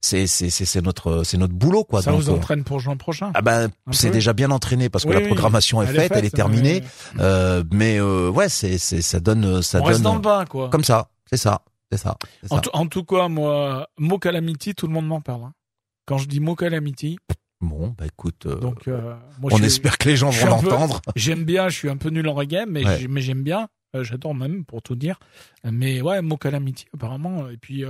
c'est 0.07 0.50
c'est 0.50 0.50
c'est 0.50 0.81
notre 0.81 1.24
c'est 1.24 1.38
notre 1.38 1.54
boulot, 1.54 1.83
quoi. 1.83 2.01
Ça 2.01 2.12
vous 2.12 2.30
entraîne 2.30 2.63
pour 2.63 2.80
juin 2.80 2.98
prochain. 2.98 3.31
Ah 3.33 3.42
ben, 3.42 3.69
c'est 3.92 4.09
déjà 4.12 4.33
bien 4.33 4.51
entraîné 4.51 4.89
parce 4.89 5.06
que 5.06 5.13
la 5.13 5.21
programmation 5.21 5.81
est, 5.81 5.88
faite, 5.88 6.12
elle 6.15 6.25
est 6.25 6.36
terminée. 6.36 6.83
Euh, 7.19 7.63
mais 7.71 8.00
ouais, 8.01 8.50
c'est 8.50 8.77
c'est 8.77 9.01
ça 9.01 9.19
donne 9.19 9.62
ça 9.62 9.80
on 9.80 9.81
donne 9.81 9.89
reste 9.89 10.01
dans 10.01 10.15
le 10.15 10.21
bain, 10.21 10.45
quoi. 10.45 10.69
Comme 10.69 10.83
ça. 10.83 11.09
C'est 11.30 11.38
ça, 11.38 11.62
c'est 11.92 11.98
ça. 11.98 12.18
En, 12.50 12.88
tout 12.88 13.04
cas, 13.04 13.27
moi, 13.27 13.88
mot 13.98 14.18
calamity, 14.18 14.74
tout 14.74 14.88
le 14.88 14.94
monde 14.94 15.07
m'en 15.07 15.21
parle. 15.21 15.44
Hein. 15.44 15.54
Quand 16.06 16.18
je 16.18 16.27
dis 16.27 16.39
mot 16.39 16.56
calamity. 16.56 17.18
Bon, 17.59 17.94
bah 17.98 18.06
écoute, 18.06 18.45
euh, 18.45 18.59
donc 18.59 18.88
euh, 18.88 19.15
moi, 19.42 19.51
on 19.51 19.63
espère 19.63 19.98
que 19.98 20.07
les 20.07 20.15
gens 20.15 20.30
vont 20.30 20.45
l'entendre. 20.45 21.01
J'aime 21.15 21.44
bien, 21.44 21.69
je 21.69 21.75
suis 21.75 21.89
un 21.89 21.98
peu 21.98 22.09
nul 22.09 22.27
en 22.27 22.36
reggae, 22.36 22.65
mais 22.68 22.83
mais 23.09 23.21
j'aime 23.21 23.42
bien. 23.42 23.68
Euh, 23.97 24.03
j'adore 24.03 24.35
même, 24.35 24.65
pour 24.65 24.81
tout 24.81 24.95
dire. 24.95 25.19
Mais 25.63 26.01
ouais, 26.01 26.21
mot 26.21 26.38
calamity, 26.38 26.85
apparemment. 26.94 27.49
Et 27.49 27.57
puis 27.57 27.83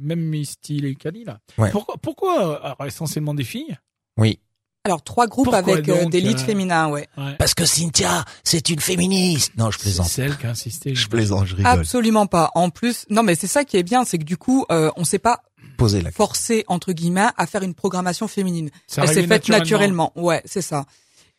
même 0.00 0.20
Misty 0.20 0.78
et 0.84 0.94
Kali 0.94 1.24
là. 1.24 1.38
Pourquoi, 1.70 1.96
pourquoi 2.00 2.76
essentiellement 2.86 3.34
des 3.34 3.44
filles? 3.44 3.76
Oui. 4.16 4.38
Alors 4.84 5.02
trois 5.02 5.28
groupes 5.28 5.54
avec 5.54 5.88
euh, 5.88 6.06
des 6.06 6.20
leads 6.20 6.42
euh, 6.42 6.44
féminins, 6.44 6.88
ouais. 6.88 7.08
Parce 7.38 7.54
que 7.54 7.64
Cynthia, 7.64 8.24
c'est 8.42 8.68
une 8.68 8.80
féministe. 8.80 9.52
Non, 9.56 9.70
je 9.70 9.78
plaisante. 9.78 10.08
C'est 10.08 10.22
elle 10.22 10.36
qui 10.36 10.46
a 10.46 10.50
insisté. 10.50 10.94
Je 10.94 11.08
plaisante, 11.08 11.46
je 11.46 11.54
rigole. 11.54 11.70
Absolument 11.70 12.26
pas. 12.26 12.50
En 12.56 12.68
plus, 12.70 13.06
non, 13.08 13.22
mais 13.22 13.36
c'est 13.36 13.46
ça 13.46 13.64
qui 13.64 13.76
est 13.76 13.84
bien, 13.84 14.04
c'est 14.04 14.18
que 14.18 14.24
du 14.24 14.36
coup, 14.36 14.66
euh, 14.72 14.90
on 14.96 15.04
s'est 15.04 15.20
pas 15.20 15.42
Poser 15.76 16.02
la 16.02 16.10
forcé 16.10 16.64
entre 16.66 16.92
guillemets 16.92 17.28
à 17.36 17.46
faire 17.46 17.62
une 17.62 17.74
programmation 17.74 18.26
féminine. 18.26 18.70
Ça 18.88 19.02
Elle 19.02 19.08
s'est 19.08 19.26
faite 19.26 19.48
naturellement. 19.48 20.12
Ouais, 20.16 20.42
c'est 20.44 20.62
ça. 20.62 20.84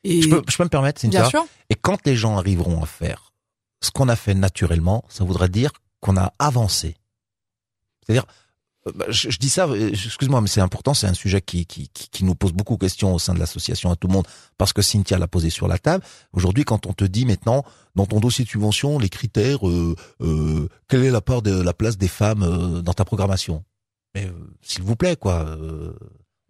Et 0.05 0.21
je 0.21 0.29
peux, 0.29 0.41
je 0.47 0.57
peux 0.57 0.63
me 0.63 0.69
permettre, 0.69 1.01
Cynthia? 1.01 1.21
Bien 1.21 1.29
sûr. 1.29 1.45
Et 1.69 1.75
quand 1.75 2.05
les 2.05 2.15
gens 2.15 2.37
arriveront 2.37 2.81
à 2.81 2.85
faire 2.85 3.32
ce 3.83 3.91
qu'on 3.91 4.09
a 4.09 4.15
fait 4.15 4.33
naturellement, 4.33 5.03
ça 5.09 5.23
voudrait 5.23 5.49
dire 5.49 5.71
qu'on 5.99 6.17
a 6.17 6.33
avancé. 6.39 6.95
C'est-à-dire, 8.01 8.25
euh, 8.87 8.91
bah, 8.95 9.05
je, 9.09 9.37
dis 9.37 9.49
ça, 9.49 9.67
euh, 9.67 9.89
excuse-moi, 9.89 10.41
mais 10.41 10.47
c'est 10.47 10.61
important, 10.61 10.93
c'est 10.93 11.07
un 11.07 11.13
sujet 11.13 11.41
qui, 11.41 11.65
qui, 11.65 11.89
qui, 11.89 12.23
nous 12.23 12.35
pose 12.35 12.53
beaucoup 12.53 12.75
de 12.75 12.79
questions 12.79 13.13
au 13.13 13.19
sein 13.19 13.33
de 13.33 13.39
l'association 13.39 13.91
à 13.91 13.95
tout 13.95 14.07
le 14.07 14.13
monde, 14.13 14.27
parce 14.57 14.73
que 14.73 14.81
Cynthia 14.81 15.17
l'a 15.17 15.27
posé 15.27 15.49
sur 15.49 15.67
la 15.67 15.77
table. 15.77 16.03
Aujourd'hui, 16.31 16.63
quand 16.63 16.85
on 16.85 16.93
te 16.93 17.03
dit 17.03 17.25
maintenant, 17.25 17.63
dans 17.95 18.05
ton 18.05 18.19
dossier 18.19 18.45
de 18.45 18.49
subvention, 18.49 18.99
les 18.99 19.09
critères, 19.09 19.67
euh, 19.67 19.95
euh, 20.21 20.69
quelle 20.87 21.03
est 21.03 21.11
la 21.11 21.21
part 21.21 21.41
de 21.41 21.61
la 21.61 21.73
place 21.73 21.97
des 21.97 22.07
femmes 22.07 22.81
dans 22.81 22.93
ta 22.93 23.05
programmation? 23.05 23.63
Mais 24.15 24.31
s'il 24.61 24.83
vous 24.83 24.95
plaît, 24.95 25.15
quoi, 25.15 25.57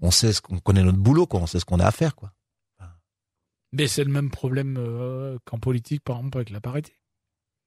on 0.01 0.11
sait 0.11 0.33
ce 0.33 0.41
qu'on 0.41 0.59
connaît 0.59 0.83
notre 0.83 0.97
boulot, 0.97 1.25
quoi, 1.25 1.39
on 1.39 1.47
sait 1.47 1.59
ce 1.59 1.65
qu'on 1.65 1.79
a 1.79 1.85
à 1.85 1.91
faire, 1.91 2.15
quoi. 2.15 2.31
Mais 3.71 3.87
c'est 3.87 4.03
le 4.03 4.11
même 4.11 4.29
problème 4.29 4.77
qu'en 5.45 5.57
politique, 5.57 6.03
par 6.03 6.17
exemple, 6.17 6.37
avec 6.37 6.49
la 6.49 6.59
parité. 6.61 6.93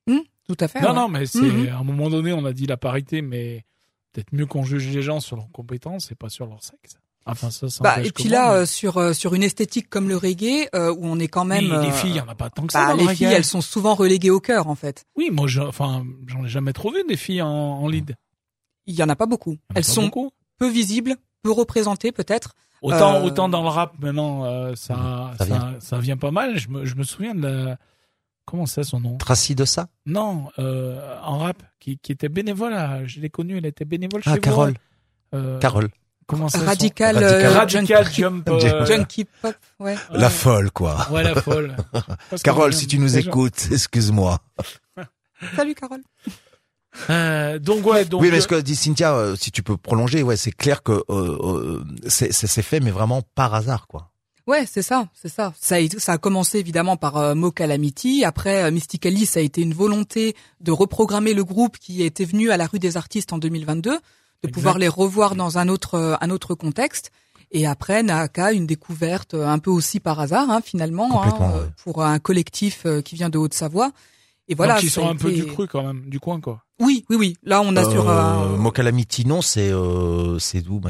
Mmh, 0.06 0.18
tout 0.46 0.56
à 0.60 0.68
fait. 0.68 0.80
Non, 0.80 0.94
non, 0.94 1.08
mais 1.08 1.26
c'est 1.26 1.40
mmh. 1.40 1.68
à 1.68 1.78
un 1.78 1.84
moment 1.84 2.10
donné, 2.10 2.32
on 2.32 2.44
a 2.44 2.52
dit 2.52 2.66
la 2.66 2.76
parité, 2.76 3.22
mais 3.22 3.64
peut-être 4.12 4.32
mieux 4.32 4.46
qu'on 4.46 4.64
juge 4.64 4.88
les 4.88 5.02
gens 5.02 5.20
sur 5.20 5.36
leurs 5.36 5.50
compétences 5.50 6.10
et 6.10 6.14
pas 6.14 6.28
sur 6.28 6.46
leur 6.46 6.62
sexe. 6.62 6.98
Enfin, 7.28 7.50
ça, 7.50 7.68
ça 7.68 7.82
bah, 7.82 7.96
et 8.02 8.12
puis 8.12 8.28
là, 8.28 8.52
euh, 8.52 8.66
sur 8.66 8.98
euh, 8.98 9.12
sur 9.12 9.34
une 9.34 9.42
esthétique 9.42 9.90
comme 9.90 10.08
le 10.08 10.16
reggae, 10.16 10.68
euh, 10.74 10.94
où 10.94 11.00
on 11.02 11.18
est 11.18 11.26
quand 11.26 11.44
même. 11.44 11.64
les 11.82 11.90
filles, 11.90 12.10
il 12.10 12.16
y 12.16 12.20
en 12.20 12.28
a 12.28 12.36
pas 12.36 12.50
tant 12.50 12.66
que 12.66 12.72
ça. 12.72 12.94
Bah, 12.94 12.94
les 12.94 13.14
filles, 13.16 13.26
elles 13.26 13.44
sont 13.44 13.60
souvent 13.60 13.94
reléguées 13.94 14.30
au 14.30 14.38
cœur, 14.38 14.68
en 14.68 14.76
fait. 14.76 15.04
Oui, 15.16 15.30
moi, 15.32 15.48
enfin, 15.66 16.04
j'en 16.28 16.44
ai 16.44 16.48
jamais 16.48 16.72
trouvé 16.72 17.02
des 17.02 17.16
filles 17.16 17.42
en, 17.42 17.48
en 17.48 17.88
lead. 17.88 18.14
Il 18.86 18.94
y 18.94 19.02
en 19.02 19.08
a 19.08 19.16
pas 19.16 19.26
beaucoup. 19.26 19.56
elles 19.74 19.84
sont 19.84 20.10
peu 20.58 20.68
visibles, 20.68 21.16
peu 21.42 21.50
représentées, 21.50 22.12
peut-être. 22.12 22.54
Autant, 22.80 23.24
autant 23.24 23.48
dans 23.48 23.62
le 23.62 23.68
rap 23.68 23.94
maintenant, 23.98 24.44
ça, 24.76 25.32
ça, 25.38 25.74
ça, 25.80 25.98
vient. 25.98 26.16
pas 26.16 26.30
mal. 26.30 26.56
Je 26.56 26.68
me, 26.68 26.84
je 26.84 26.94
me 26.94 27.02
souviens 27.02 27.34
de 27.34 27.74
comment 28.46 28.64
c'est 28.64 28.84
son 28.84 29.00
nom 29.00 29.18
Tracy 29.18 29.54
de 29.54 29.66
ça 29.66 29.88
Non, 30.06 30.48
euh, 30.58 31.18
en 31.22 31.38
rap, 31.38 31.62
qui, 31.78 31.98
qui 31.98 32.12
était 32.12 32.30
bénévole. 32.30 32.72
À, 32.72 33.04
je 33.04 33.20
l'ai 33.20 33.28
connue, 33.28 33.58
elle 33.58 33.66
était 33.66 33.84
bénévole 33.84 34.22
ah, 34.24 34.34
chez 34.34 34.40
Carole. 34.40 34.74
vous. 35.32 35.38
Euh, 35.38 35.58
Carole. 35.58 35.88
Comment 36.26 36.48
ça 36.48 36.58
Radical, 36.60 37.16
son... 37.16 37.22
euh, 37.22 37.52
Radical 37.52 38.12
Jump. 38.12 38.48
Euh... 38.48 38.86
Junkie 38.86 39.26
Pop, 39.42 39.54
ouais. 39.78 39.96
La 40.10 40.30
folle, 40.30 40.70
quoi. 40.70 41.06
Ouais, 41.10 41.22
la 41.22 41.40
folle. 41.40 41.76
Carole, 42.42 42.72
si 42.72 42.86
tu 42.86 42.98
nous 42.98 43.18
écoutes, 43.18 43.68
excuse-moi. 43.70 44.38
Salut, 45.54 45.74
Carole. 45.74 46.02
Euh, 47.10 47.58
donc 47.58 47.86
ouais, 47.86 48.04
donc 48.04 48.22
oui, 48.22 48.30
mais 48.30 48.40
ce 48.40 48.48
que 48.48 48.60
dit 48.60 48.74
Cynthia, 48.74 49.14
euh, 49.14 49.36
si 49.36 49.50
tu 49.50 49.62
peux 49.62 49.76
prolonger, 49.76 50.22
ouais, 50.22 50.36
c'est 50.36 50.52
clair 50.52 50.82
que 50.82 51.04
euh, 51.10 51.84
c'est 52.08 52.62
fait, 52.62 52.80
mais 52.80 52.90
vraiment 52.90 53.22
par 53.34 53.54
hasard, 53.54 53.86
quoi. 53.86 54.10
Ouais, 54.46 54.64
c'est 54.64 54.82
ça, 54.82 55.08
c'est 55.12 55.28
ça. 55.28 55.52
Ça 55.58 55.76
a, 55.76 55.88
ça 55.98 56.12
a 56.12 56.18
commencé 56.18 56.58
évidemment 56.58 56.96
par 56.96 57.16
euh, 57.16 57.34
Mo 57.34 57.50
Calamity. 57.50 58.24
Après, 58.24 58.62
euh, 58.62 58.70
Mystically, 58.70 59.26
ça 59.26 59.40
a 59.40 59.42
été 59.42 59.60
une 59.60 59.74
volonté 59.74 60.36
de 60.60 60.70
reprogrammer 60.70 61.34
le 61.34 61.42
groupe 61.42 61.78
qui 61.78 62.04
était 62.04 62.24
venu 62.24 62.50
à 62.50 62.56
la 62.56 62.66
rue 62.66 62.78
des 62.78 62.96
artistes 62.96 63.32
en 63.32 63.38
2022, 63.38 63.90
de 63.90 63.96
exact. 64.44 64.54
pouvoir 64.54 64.78
les 64.78 64.88
revoir 64.88 65.34
dans 65.34 65.58
un 65.58 65.68
autre, 65.68 66.16
un 66.20 66.30
autre 66.30 66.54
contexte. 66.54 67.10
Et 67.50 67.66
après, 67.66 68.04
Naaka, 68.04 68.52
une 68.52 68.66
découverte 68.66 69.34
un 69.34 69.58
peu 69.58 69.70
aussi 69.70 69.98
par 69.98 70.20
hasard, 70.20 70.48
hein, 70.50 70.60
finalement, 70.64 71.22
hein, 71.22 71.30
ouais. 71.40 71.66
pour 71.82 72.04
un 72.04 72.18
collectif 72.18 72.86
qui 73.04 73.14
vient 73.16 73.30
de 73.30 73.38
Haute-Savoie. 73.38 73.92
Et 74.48 74.54
voilà. 74.54 74.74
Donc 74.74 74.84
ils 74.84 74.90
sont 74.90 75.08
un 75.08 75.16
peu 75.16 75.32
du 75.32 75.44
cru 75.46 75.66
quand 75.66 75.82
même, 75.82 76.08
du 76.08 76.20
coin 76.20 76.40
quoi. 76.40 76.62
Oui, 76.78 77.04
oui, 77.08 77.16
oui. 77.16 77.36
Là, 77.42 77.62
on 77.62 77.74
a 77.74 77.84
euh, 77.84 77.90
sur 77.90 78.08
un. 78.10 78.56
Mokalamiti, 78.56 79.26
non, 79.26 79.40
c'est 79.40 79.70
euh, 79.72 80.38
c'est 80.38 80.60
d'où 80.60 80.80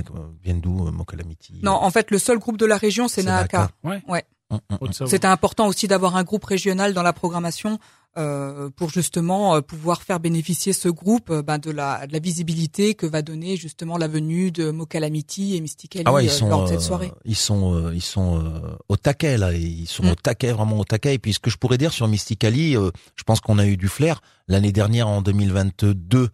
Vient 0.42 0.54
d'où 0.54 0.90
Mokalamiti? 0.90 1.60
Non, 1.62 1.72
en 1.72 1.90
fait, 1.90 2.10
le 2.10 2.18
seul 2.18 2.38
groupe 2.38 2.58
de 2.58 2.66
la 2.66 2.76
région, 2.76 3.08
c'est 3.08 3.22
Naaka. 3.22 3.70
Ouais. 3.84 4.02
Ouais. 4.08 4.24
Hum, 4.50 4.60
hum, 4.80 4.92
C'était 4.92 5.26
important 5.26 5.66
aussi 5.66 5.88
d'avoir 5.88 6.14
un 6.16 6.22
groupe 6.22 6.44
régional 6.44 6.94
dans 6.94 7.02
la 7.02 7.12
programmation 7.12 7.80
euh, 8.16 8.70
pour 8.74 8.88
justement 8.90 9.56
euh, 9.56 9.60
pouvoir 9.60 10.02
faire 10.02 10.20
bénéficier 10.20 10.72
ce 10.72 10.88
groupe 10.88 11.28
euh, 11.30 11.42
ben, 11.42 11.58
de, 11.58 11.70
la, 11.70 12.06
de 12.06 12.12
la 12.12 12.18
visibilité 12.18 12.94
que 12.94 13.04
va 13.06 13.20
donner 13.22 13.56
justement 13.56 13.98
la 13.98 14.08
venue 14.08 14.52
de 14.52 14.70
Mokalamiti 14.70 15.54
et 15.56 15.60
Mysticali 15.60 16.04
ah 16.06 16.12
ouais, 16.12 16.24
ils 16.24 16.30
sont, 16.30 16.48
lors 16.48 16.62
de 16.62 16.68
cette 16.68 16.80
soirée. 16.80 17.12
ils 17.26 17.36
sont, 17.36 17.90
ils 17.92 18.00
sont 18.00 18.42
au 18.88 18.96
taquet 18.96 19.36
là, 19.36 19.52
ils 19.52 19.86
sont 19.86 20.04
Mm. 20.04 20.10
au 20.10 20.14
taquet, 20.14 20.52
vraiment 20.52 20.78
au 20.78 20.84
taquet. 20.84 21.14
Et 21.14 21.18
puis 21.18 21.34
ce 21.34 21.40
que 21.40 21.50
je 21.50 21.56
pourrais 21.58 21.76
dire 21.76 21.92
sur 21.92 22.06
Mysticali, 22.08 22.72
je 22.72 23.22
pense 23.24 23.40
qu'on 23.40 23.58
a 23.58 23.66
eu 23.66 23.76
du 23.76 23.88
flair 23.88 24.20
l'année 24.48 24.72
dernière 24.72 25.08
en 25.08 25.20
2022, 25.20 26.30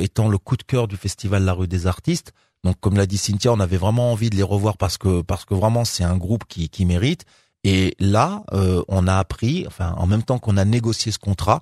étant 0.00 0.28
le 0.28 0.38
coup 0.38 0.56
de 0.56 0.62
cœur 0.62 0.88
du 0.88 0.96
festival 0.96 1.44
La 1.44 1.52
Rue 1.52 1.68
des 1.68 1.86
Artistes. 1.86 2.32
Donc 2.64 2.76
comme 2.80 2.96
l'a 2.96 3.06
dit 3.06 3.18
Cynthia, 3.18 3.52
on 3.52 3.60
avait 3.60 3.76
vraiment 3.78 4.12
envie 4.12 4.30
de 4.30 4.36
les 4.36 4.42
revoir 4.42 4.76
parce 4.76 4.98
que 4.98 5.22
parce 5.22 5.44
que 5.44 5.54
vraiment 5.54 5.84
c'est 5.84 6.04
un 6.04 6.16
groupe 6.16 6.44
qui, 6.48 6.68
qui 6.68 6.84
mérite. 6.84 7.24
Et 7.64 7.94
là, 7.98 8.42
euh, 8.52 8.82
on 8.88 9.06
a 9.06 9.16
appris, 9.16 9.64
enfin 9.66 9.94
en 9.98 10.06
même 10.06 10.22
temps 10.22 10.38
qu'on 10.38 10.56
a 10.56 10.64
négocié 10.64 11.12
ce 11.12 11.18
contrat, 11.18 11.60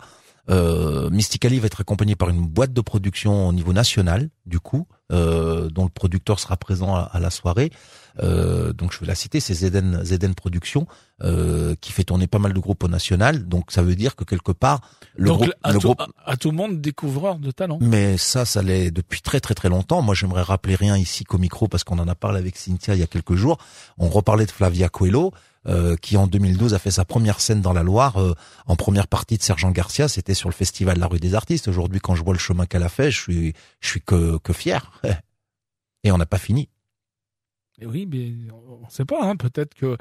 euh, 0.51 1.11
Mystically 1.11 1.59
va 1.59 1.67
être 1.67 1.81
accompagné 1.81 2.17
par 2.17 2.31
une 2.31 2.47
boîte 2.47 2.73
de 2.73 2.81
production 2.81 3.49
au 3.49 3.53
niveau 3.53 3.73
national, 3.73 4.31
du 4.47 4.61
coup, 4.61 4.87
euh, 5.13 5.69
dont 5.69 5.85
le 5.85 5.91
producteur 5.91 6.41
sera 6.41 6.57
présent 6.57 6.95
à, 6.95 7.01
à 7.01 7.21
la 7.21 7.31
soirée. 7.31 7.71
Euh, 8.21 8.73
donc 8.73 8.93
je 8.93 9.01
vais 9.01 9.07
la 9.07 9.15
citer, 9.15 9.41
c'est 9.41 9.55
Zeden, 9.55 10.01
Zeden 10.05 10.35
Productions, 10.35 10.87
euh, 11.23 11.75
qui 11.81 11.93
fait 11.93 12.05
tourner 12.05 12.27
pas 12.27 12.39
mal 12.39 12.53
de 12.53 12.59
groupes 12.59 12.83
au 12.85 12.89
national. 12.89 13.47
Donc 13.47 13.71
ça 13.71 13.83
veut 13.83 13.95
dire 13.95 14.17
que 14.17 14.25
quelque 14.25 14.53
part, 14.53 14.81
le 15.17 15.29
donc, 15.29 15.39
groupe, 15.39 15.55
à, 15.63 15.73
le 15.73 15.79
tout, 15.79 15.87
groupe, 15.89 16.01
à, 16.01 16.31
à, 16.33 16.37
tout 16.37 16.51
le 16.51 16.57
monde 16.57 16.81
découvreur 16.81 17.39
de 17.39 17.51
talent. 17.51 17.79
mais 17.81 18.17
ça, 18.17 18.45
ça 18.45 18.63
l'est 18.63 18.91
depuis 18.91 19.21
très 19.21 19.41
très 19.41 19.55
très 19.55 19.69
longtemps. 19.69 20.03
Moi, 20.03 20.15
j'aimerais 20.15 20.43
rappeler 20.43 20.75
rien 20.75 20.97
ici 20.97 21.25
qu'au 21.25 21.39
micro 21.39 21.69
parce 21.69 21.85
qu'on 21.85 21.99
en 21.99 22.09
a 22.09 22.15
parlé 22.15 22.39
avec 22.39 22.57
Cynthia 22.57 22.95
il 22.95 23.01
y 23.01 23.05
a 23.05 23.07
quelques 23.07 23.35
jours. 23.35 23.59
On 23.99 24.09
reparlait 24.09 24.47
de 24.47 24.51
Flavia 24.51 24.89
Coelho. 24.89 25.33
Euh, 25.67 25.97
qui 25.97 26.17
en 26.17 26.29
2012 26.29 26.73
a 26.73 26.79
fait 26.79 26.93
sa 26.93 27.05
première 27.05 27.41
scène 27.41 27.61
dans 27.61 27.73
la 27.73 27.83
Loire 27.83 28.23
euh, 28.23 28.33
en 28.67 28.77
première 28.77 29.09
partie 29.09 29.37
de 29.37 29.43
Sergent 29.43 29.71
Garcia. 29.73 30.07
C'était 30.07 30.33
sur 30.33 30.49
le 30.49 30.55
festival 30.55 30.95
de 30.95 31.01
la 31.01 31.09
rue 31.09 31.19
des 31.19 31.35
artistes. 31.35 31.67
Aujourd'hui, 31.67 32.01
quand 32.01 32.15
je 32.15 32.23
vois 32.23 32.33
le 32.33 32.39
chemin 32.39 32.65
qu'elle 32.65 32.85
a 32.85 32.89
fait, 32.89 33.11
je 33.11 33.21
suis, 33.21 33.53
je 33.81 33.89
suis 33.89 34.01
que, 34.01 34.39
que 34.39 34.53
fier. 34.53 35.03
Et 36.05 36.13
on 36.13 36.17
n'a 36.17 36.27
pas 36.27 36.39
fini. 36.39 36.69
Et 37.81 37.87
oui, 37.87 38.07
mais 38.07 38.33
on 38.53 38.87
ne 38.87 38.91
sait 38.91 39.05
pas. 39.05 39.23
Hein, 39.23 39.37
peut-être 39.37 39.75
que 39.75 39.97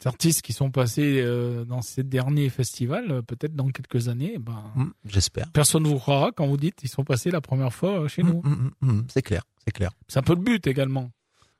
des 0.00 0.06
artistes 0.08 0.42
qui 0.42 0.52
sont 0.52 0.70
passés 0.70 1.22
euh, 1.22 1.64
dans 1.64 1.82
ces 1.82 2.02
derniers 2.02 2.50
festivals, 2.50 3.22
peut-être 3.22 3.54
dans 3.54 3.68
quelques 3.68 4.08
années, 4.08 4.38
ben, 4.38 4.64
mmh, 4.74 4.86
j'espère. 5.06 5.50
Personne 5.52 5.84
ne 5.84 5.88
vous 5.88 5.98
croira 5.98 6.32
quand 6.32 6.46
vous 6.46 6.56
dites 6.56 6.82
ils 6.82 6.88
sont 6.88 7.04
passés 7.04 7.30
la 7.30 7.40
première 7.40 7.72
fois 7.72 8.06
chez 8.08 8.22
nous. 8.22 8.42
Mmh, 8.42 8.70
mmh, 8.82 9.02
c'est 9.08 9.22
clair, 9.22 9.44
c'est 9.64 9.72
clair. 9.72 9.92
C'est 10.08 10.18
un 10.18 10.22
peu 10.22 10.34
le 10.34 10.42
but 10.42 10.66
également. 10.66 11.10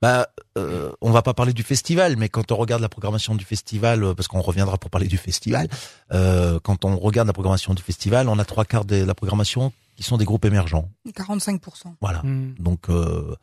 Bah, 0.02 0.28
euh, 0.58 0.92
on 1.00 1.10
va 1.10 1.22
pas 1.22 1.32
parler 1.32 1.54
du 1.54 1.62
festival, 1.62 2.16
mais 2.16 2.28
quand 2.28 2.52
on 2.52 2.56
regarde 2.56 2.82
la 2.82 2.88
programmation 2.88 3.34
du 3.34 3.44
festival, 3.44 4.04
euh, 4.04 4.14
parce 4.14 4.28
qu'on 4.28 4.42
reviendra 4.42 4.76
pour 4.76 4.90
parler 4.90 5.06
du 5.06 5.16
festival, 5.16 5.68
euh, 6.12 6.60
quand 6.62 6.84
on 6.84 6.98
regarde 6.98 7.26
la 7.26 7.32
programmation 7.32 7.72
du 7.72 7.82
festival, 7.82 8.28
on 8.28 8.38
a 8.38 8.44
trois 8.44 8.64
quarts 8.64 8.84
de 8.84 9.02
la 9.02 9.14
programmation 9.14 9.72
qui 9.96 10.02
sont 10.02 10.18
des 10.18 10.26
groupes 10.26 10.44
émergents. 10.44 10.90
45%. 11.08 11.94
Voilà. 12.02 12.22
Mmh. 12.22 12.56
Donc 12.58 12.90
euh, 12.90 13.34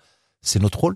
c'est 0.41 0.62
notre 0.62 0.79
rôle. 0.79 0.95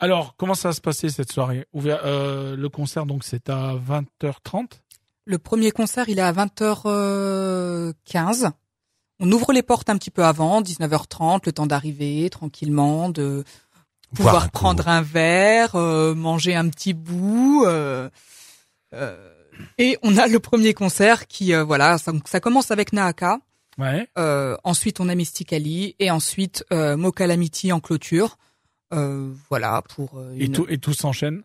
Alors, 0.00 0.36
comment 0.36 0.54
ça 0.54 0.68
va 0.68 0.74
se 0.74 0.80
passer 0.80 1.08
cette 1.08 1.32
soirée? 1.32 1.66
Euh, 1.74 2.54
Le 2.54 2.68
concert, 2.68 3.04
donc, 3.04 3.24
c'est 3.24 3.50
à 3.50 3.74
20h30 3.74 4.70
Le 5.24 5.38
premier 5.38 5.72
concert, 5.72 6.08
il 6.08 6.20
est 6.20 6.22
à 6.22 6.32
20h15. 6.32 8.52
On 9.20 9.32
ouvre 9.32 9.52
les 9.52 9.64
portes 9.64 9.90
un 9.90 9.96
petit 9.96 10.12
peu 10.12 10.24
avant, 10.24 10.62
19h30, 10.62 11.40
le 11.46 11.52
temps 11.52 11.66
d'arriver 11.66 12.30
tranquillement, 12.30 13.08
de 13.08 13.42
pouvoir 14.14 14.50
prendre 14.50 14.88
un 14.88 15.02
verre, 15.02 15.74
euh, 15.74 16.14
manger 16.14 16.54
un 16.54 16.68
petit 16.68 16.94
bout. 16.94 17.64
Euh, 17.66 18.08
euh, 18.94 19.16
et 19.76 19.98
on 20.02 20.16
a 20.18 20.26
le 20.28 20.38
premier 20.38 20.74
concert 20.74 21.26
qui, 21.26 21.54
euh, 21.54 21.64
voilà, 21.64 21.98
ça, 21.98 22.12
ça, 22.24 22.40
commence 22.40 22.70
avec 22.70 22.92
Naaka. 22.92 23.38
Ouais. 23.76 24.08
Euh, 24.18 24.56
ensuite, 24.64 25.00
on 25.00 25.08
a 25.08 25.14
Mysticali 25.14 25.94
et 25.98 26.10
ensuite 26.10 26.64
euh, 26.72 26.96
Mokalamiti 26.96 27.72
en 27.72 27.80
clôture. 27.80 28.38
Euh, 28.92 29.32
voilà 29.50 29.82
pour. 29.94 30.20
Une... 30.32 30.42
Et 30.42 30.50
tout 30.50 30.66
et 30.68 30.78
tout 30.78 30.94
s'enchaîne? 30.94 31.42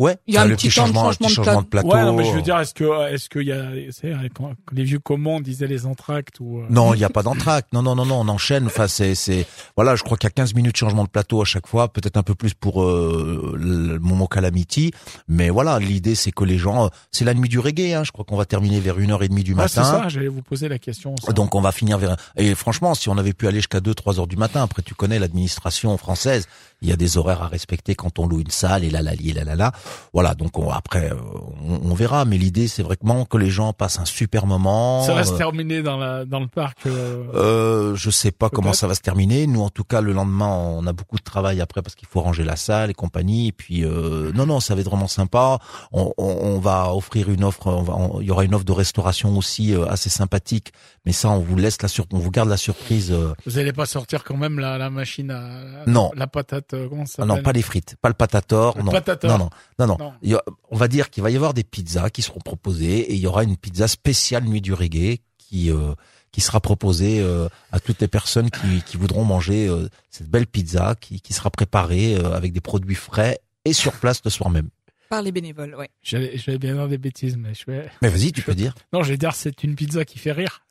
Ouais. 0.00 0.16
Il 0.26 0.32
y 0.32 0.38
a 0.38 0.42
un 0.42 0.46
le 0.46 0.56
petit, 0.56 0.70
changement, 0.70 1.12
changement, 1.12 1.26
petit 1.26 1.34
changement 1.34 1.60
de 1.60 1.66
plateau. 1.66 1.88
Ouais, 1.88 2.02
non, 2.02 2.14
mais 2.14 2.24
je 2.24 2.30
veux 2.30 2.40
dire, 2.40 2.58
est-ce 2.58 2.72
que 2.72 3.12
est-ce 3.12 3.28
qu'il 3.28 3.42
y 3.42 3.52
a, 3.52 3.66
c'est 3.90 4.14
quand 4.34 4.52
les 4.72 4.84
vieux 4.84 4.98
commandes 4.98 5.42
disaient 5.42 5.66
les 5.66 5.84
entractes 5.84 6.40
ou. 6.40 6.60
Euh... 6.60 6.66
Non, 6.70 6.94
il 6.94 6.98
n'y 6.98 7.04
a 7.04 7.10
pas 7.10 7.22
d'entracte. 7.22 7.74
Non, 7.74 7.82
non, 7.82 7.94
non, 7.94 8.06
non, 8.06 8.20
on 8.20 8.28
enchaîne. 8.28 8.64
Enfin, 8.64 8.88
c'est, 8.88 9.14
c'est, 9.14 9.46
voilà, 9.76 9.96
je 9.96 10.02
crois 10.02 10.16
qu'il 10.16 10.26
y 10.26 10.32
a 10.32 10.34
15 10.34 10.54
minutes 10.54 10.72
de 10.72 10.78
changement 10.78 11.04
de 11.04 11.10
plateau 11.10 11.42
à 11.42 11.44
chaque 11.44 11.66
fois, 11.66 11.92
peut-être 11.92 12.16
un 12.16 12.22
peu 12.22 12.34
plus 12.34 12.54
pour 12.54 12.82
euh, 12.82 13.54
le 13.58 13.98
Momo 13.98 14.26
Calamity, 14.26 14.90
mais 15.28 15.50
voilà, 15.50 15.78
l'idée 15.78 16.14
c'est 16.14 16.32
que 16.32 16.44
les 16.44 16.56
gens, 16.56 16.88
c'est 17.10 17.26
la 17.26 17.34
nuit 17.34 17.50
du 17.50 17.58
reggae. 17.58 17.92
Hein, 17.92 18.02
je 18.02 18.10
crois 18.10 18.24
qu'on 18.24 18.36
va 18.38 18.46
terminer 18.46 18.80
vers 18.80 18.98
une 18.98 19.10
heure 19.10 19.22
et 19.22 19.28
demie 19.28 19.44
du 19.44 19.52
ah, 19.52 19.62
matin. 19.62 19.84
C'est 19.84 19.90
ça, 19.90 20.08
j'allais 20.08 20.28
vous 20.28 20.40
poser 20.40 20.70
la 20.70 20.78
question. 20.78 21.14
Ça. 21.22 21.32
Donc 21.32 21.54
on 21.54 21.60
va 21.60 21.72
finir 21.72 21.98
vers. 21.98 22.16
Et 22.36 22.54
franchement, 22.54 22.94
si 22.94 23.10
on 23.10 23.18
avait 23.18 23.34
pu 23.34 23.46
aller 23.46 23.58
jusqu'à 23.58 23.80
2 23.80 23.94
trois 23.94 24.18
heures 24.18 24.26
du 24.26 24.36
matin, 24.36 24.62
après 24.62 24.80
tu 24.80 24.94
connais 24.94 25.18
l'administration 25.18 25.98
française, 25.98 26.48
il 26.80 26.88
y 26.88 26.92
a 26.92 26.96
des 26.96 27.18
horaires 27.18 27.42
à 27.42 27.48
respecter 27.48 27.94
quand 27.94 28.18
on 28.18 28.26
loue 28.26 28.40
une 28.40 28.50
salle 28.50 28.84
et 28.84 28.90
là 28.90 29.02
là 29.02 29.12
et 29.12 29.32
là 29.34 29.44
là 29.44 29.56
là. 29.56 29.72
Voilà, 30.12 30.34
donc 30.34 30.58
on, 30.58 30.70
après 30.70 31.10
on, 31.12 31.90
on, 31.90 31.94
verra, 31.94 32.24
mais 32.24 32.38
l'idée 32.38 32.68
c'est 32.68 32.82
vraiment 32.82 33.24
que 33.24 33.36
les 33.36 33.50
gens 33.50 33.72
passent 33.72 33.98
un 33.98 34.04
super 34.04 34.46
moment. 34.46 35.02
Ça 35.02 35.14
va 35.14 35.24
se 35.24 35.34
terminer 35.34 35.82
dans 35.82 35.96
la 35.96 36.24
dans 36.24 36.40
le 36.40 36.48
parc. 36.48 36.86
Euh, 36.86 37.24
euh 37.34 37.96
je 37.96 38.10
sais 38.10 38.30
pas 38.30 38.50
comment 38.50 38.72
ça 38.72 38.86
va 38.86 38.94
se 38.94 39.00
terminer. 39.00 39.46
Nous 39.46 39.62
en 39.62 39.70
tout 39.70 39.84
cas 39.84 40.00
le 40.00 40.12
lendemain 40.12 40.48
on 40.48 40.86
a 40.86 40.92
beaucoup 40.92 41.16
de 41.16 41.22
travail 41.22 41.60
après 41.60 41.82
parce 41.82 41.94
qu'il 41.94 42.08
faut 42.08 42.20
ranger 42.20 42.44
la 42.44 42.56
salle 42.56 42.90
et 42.90 42.94
compagnie. 42.94 43.48
Et 43.48 43.52
puis 43.52 43.84
euh, 43.84 44.32
non 44.34 44.46
non 44.46 44.60
ça 44.60 44.74
va 44.74 44.80
être 44.80 44.88
vraiment 44.90 45.08
sympa. 45.08 45.58
On, 45.92 46.12
on, 46.18 46.38
on 46.42 46.58
va 46.58 46.94
offrir 46.94 47.30
une 47.30 47.44
offre, 47.44 47.66
on 47.66 47.82
va, 47.82 47.96
il 48.20 48.26
y 48.26 48.30
aura 48.30 48.44
une 48.44 48.54
offre 48.54 48.64
de 48.64 48.72
restauration 48.72 49.36
aussi 49.36 49.74
euh, 49.74 49.86
assez 49.86 50.10
sympathique. 50.10 50.72
Mais 51.06 51.12
ça 51.12 51.30
on 51.30 51.38
vous 51.38 51.56
laisse 51.56 51.80
la 51.82 51.88
sur, 51.88 52.06
on 52.12 52.18
vous 52.18 52.30
garde 52.30 52.48
la 52.48 52.56
surprise. 52.56 53.10
euh. 53.12 53.34
Vous 53.46 53.58
allez 53.58 53.72
pas 53.72 53.86
sortir 53.86 54.24
quand 54.24 54.36
même 54.36 54.58
la, 54.58 54.78
la 54.78 54.90
machine 54.90 55.30
à 55.30 55.84
non 55.86 56.10
la 56.14 56.26
patate 56.26 56.74
euh, 56.74 56.88
comment 56.88 57.06
ça 57.06 57.22
ah 57.22 57.26
non 57.26 57.42
pas 57.42 57.52
les 57.52 57.62
frites, 57.62 57.96
pas 58.00 58.08
le 58.08 58.14
patator. 58.14 58.76
Le 58.76 58.84
non. 58.84 58.92
patator. 58.92 59.38
non 59.38 59.50
non 59.78 59.79
non 59.80 59.96
non. 59.98 60.12
non. 60.22 60.36
A, 60.36 60.42
on 60.70 60.76
va 60.76 60.88
dire 60.88 61.10
qu'il 61.10 61.22
va 61.22 61.30
y 61.30 61.36
avoir 61.36 61.54
des 61.54 61.64
pizzas 61.64 62.10
qui 62.10 62.22
seront 62.22 62.40
proposées 62.40 63.00
et 63.00 63.14
il 63.14 63.20
y 63.20 63.26
aura 63.26 63.42
une 63.44 63.56
pizza 63.56 63.88
spéciale 63.88 64.44
nuit 64.44 64.60
du 64.60 64.72
reggae 64.72 65.18
qui 65.38 65.70
euh, 65.70 65.94
qui 66.32 66.40
sera 66.40 66.60
proposée 66.60 67.20
euh, 67.20 67.48
à 67.72 67.80
toutes 67.80 68.00
les 68.00 68.08
personnes 68.08 68.50
qui, 68.50 68.82
qui 68.82 68.96
voudront 68.96 69.24
manger 69.24 69.68
euh, 69.68 69.88
cette 70.10 70.28
belle 70.28 70.46
pizza 70.46 70.94
qui, 71.00 71.20
qui 71.20 71.32
sera 71.32 71.50
préparée 71.50 72.14
euh, 72.14 72.32
avec 72.32 72.52
des 72.52 72.60
produits 72.60 72.94
frais 72.94 73.40
et 73.64 73.72
sur 73.72 73.92
place 73.92 74.20
le 74.24 74.30
soir 74.30 74.50
même. 74.50 74.68
Par 75.08 75.22
les 75.22 75.32
bénévoles, 75.32 75.74
ouais. 75.74 75.90
J'allais, 76.02 76.36
j'allais 76.36 76.58
bien 76.58 76.74
dire 76.74 76.86
des 76.86 76.98
bêtises, 76.98 77.36
mais 77.36 77.52
je 77.52 77.64
vais. 77.66 77.90
Mais 78.00 78.08
vas-y, 78.08 78.30
tu 78.30 78.42
peux 78.42 78.54
dire. 78.54 78.74
Non, 78.92 79.02
je 79.02 79.10
vais 79.10 79.16
dire 79.16 79.34
c'est 79.34 79.64
une 79.64 79.74
pizza 79.74 80.04
qui 80.04 80.20
fait 80.20 80.30
rire. 80.30 80.62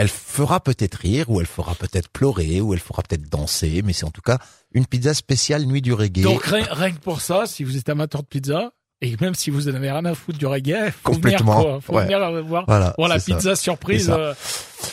Elle 0.00 0.08
fera 0.08 0.60
peut-être 0.60 0.94
rire, 0.94 1.28
ou 1.28 1.40
elle 1.40 1.46
fera 1.46 1.74
peut-être 1.74 2.08
pleurer, 2.08 2.62
ou 2.62 2.72
elle 2.72 2.80
fera 2.80 3.02
peut-être 3.02 3.28
danser, 3.28 3.82
mais 3.84 3.92
c'est 3.92 4.06
en 4.06 4.10
tout 4.10 4.22
cas 4.22 4.38
une 4.72 4.86
pizza 4.86 5.12
spéciale 5.12 5.66
nuit 5.66 5.82
du 5.82 5.92
reggae. 5.92 6.22
Donc 6.22 6.42
rien, 6.42 6.66
rien 6.70 6.92
que 6.92 7.00
pour 7.00 7.20
ça, 7.20 7.44
si 7.44 7.64
vous 7.64 7.76
êtes 7.76 7.86
amateur 7.90 8.22
de 8.22 8.26
pizza, 8.26 8.72
et 9.02 9.14
même 9.20 9.34
si 9.34 9.50
vous 9.50 9.70
n'avez 9.70 9.90
rien 9.90 10.06
à 10.06 10.14
foutre 10.14 10.38
du 10.38 10.46
reggae, 10.46 10.90
faut 11.02 11.12
Complètement. 11.12 11.52
venir, 11.52 11.70
quoi. 11.70 11.80
Faut 11.82 11.92
ouais. 11.94 12.04
venir 12.04 12.18
voir, 12.44 12.64
voilà, 12.66 12.94
voir 12.96 13.08
la 13.10 13.18
ça. 13.18 13.34
pizza 13.34 13.56
surprise. 13.56 14.08
Euh, 14.08 14.32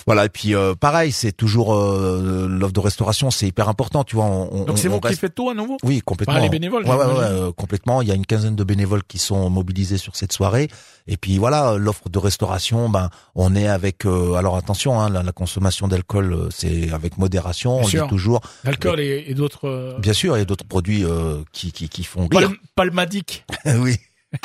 Voilà 0.06 0.26
et 0.26 0.30
puis 0.30 0.56
euh, 0.56 0.76
pareil, 0.76 1.12
c'est 1.12 1.32
toujours 1.32 1.74
euh, 1.76 2.48
l'offre 2.50 2.74
de 2.74 2.80
restauration, 2.80 3.32
c'est 3.32 3.48
hyper 3.48 3.70
important, 3.70 4.04
tu 4.04 4.16
vois. 4.16 4.26
On, 4.26 4.64
Donc 4.66 4.78
c'est 4.78 4.88
vous 4.88 5.00
qui 5.00 5.16
faites 5.16 5.36
tout 5.36 5.50
à 5.50 5.54
nouveau? 5.54 5.78
Oui, 5.84 6.02
complètement. 6.02 6.38
Les 6.40 6.50
bénévoles, 6.50 6.84
Ouais, 6.86 6.96
ouais, 6.96 7.06
ouais, 7.06 7.14
euh, 7.24 7.52
complètement. 7.52 8.02
Il 8.02 8.08
y 8.08 8.12
a 8.12 8.16
une 8.16 8.26
quinzaine 8.26 8.56
de 8.56 8.64
bénévoles 8.64 9.04
qui 9.04 9.18
sont 9.18 9.50
mobilisés 9.50 9.98
sur 9.98 10.16
cette 10.16 10.34
soirée. 10.34 10.70
Et 11.08 11.16
puis 11.18 11.38
voilà, 11.38 11.78
l'offre 11.78 12.10
de 12.10 12.20
restauration, 12.20 12.90
ben 12.90 13.10
on 13.36 13.56
est 13.56 13.68
avec. 13.68 14.06
euh, 14.06 14.34
alors 14.34 14.58
attention, 14.58 15.00
hein, 15.00 15.10
la, 15.10 15.24
la 15.24 15.32
consommation 15.32 15.88
d'alcool, 15.88 16.34
euh, 16.34 16.50
c'est 16.52 16.92
avec 16.92 17.18
modération. 17.18 17.76
Bien 17.78 17.84
on 17.86 17.88
sûr. 17.88 18.04
dit 18.04 18.10
toujours. 18.10 18.42
L'alcool 18.64 19.00
et, 19.00 19.24
et 19.28 19.34
d'autres. 19.34 19.98
Bien 20.00 20.14
sûr, 20.14 20.36
il 20.36 20.40
y 20.40 20.42
a 20.42 20.46
d'autres 20.46 20.66
produits 20.68 21.04
euh, 21.06 21.38
qui, 21.54 21.72
qui 21.72 21.88
qui 21.90 22.04
font 22.04 22.28
rire. 22.28 22.50
Palm- 22.50 22.58
Palmadic. 22.76 23.46
oui. 23.66 23.96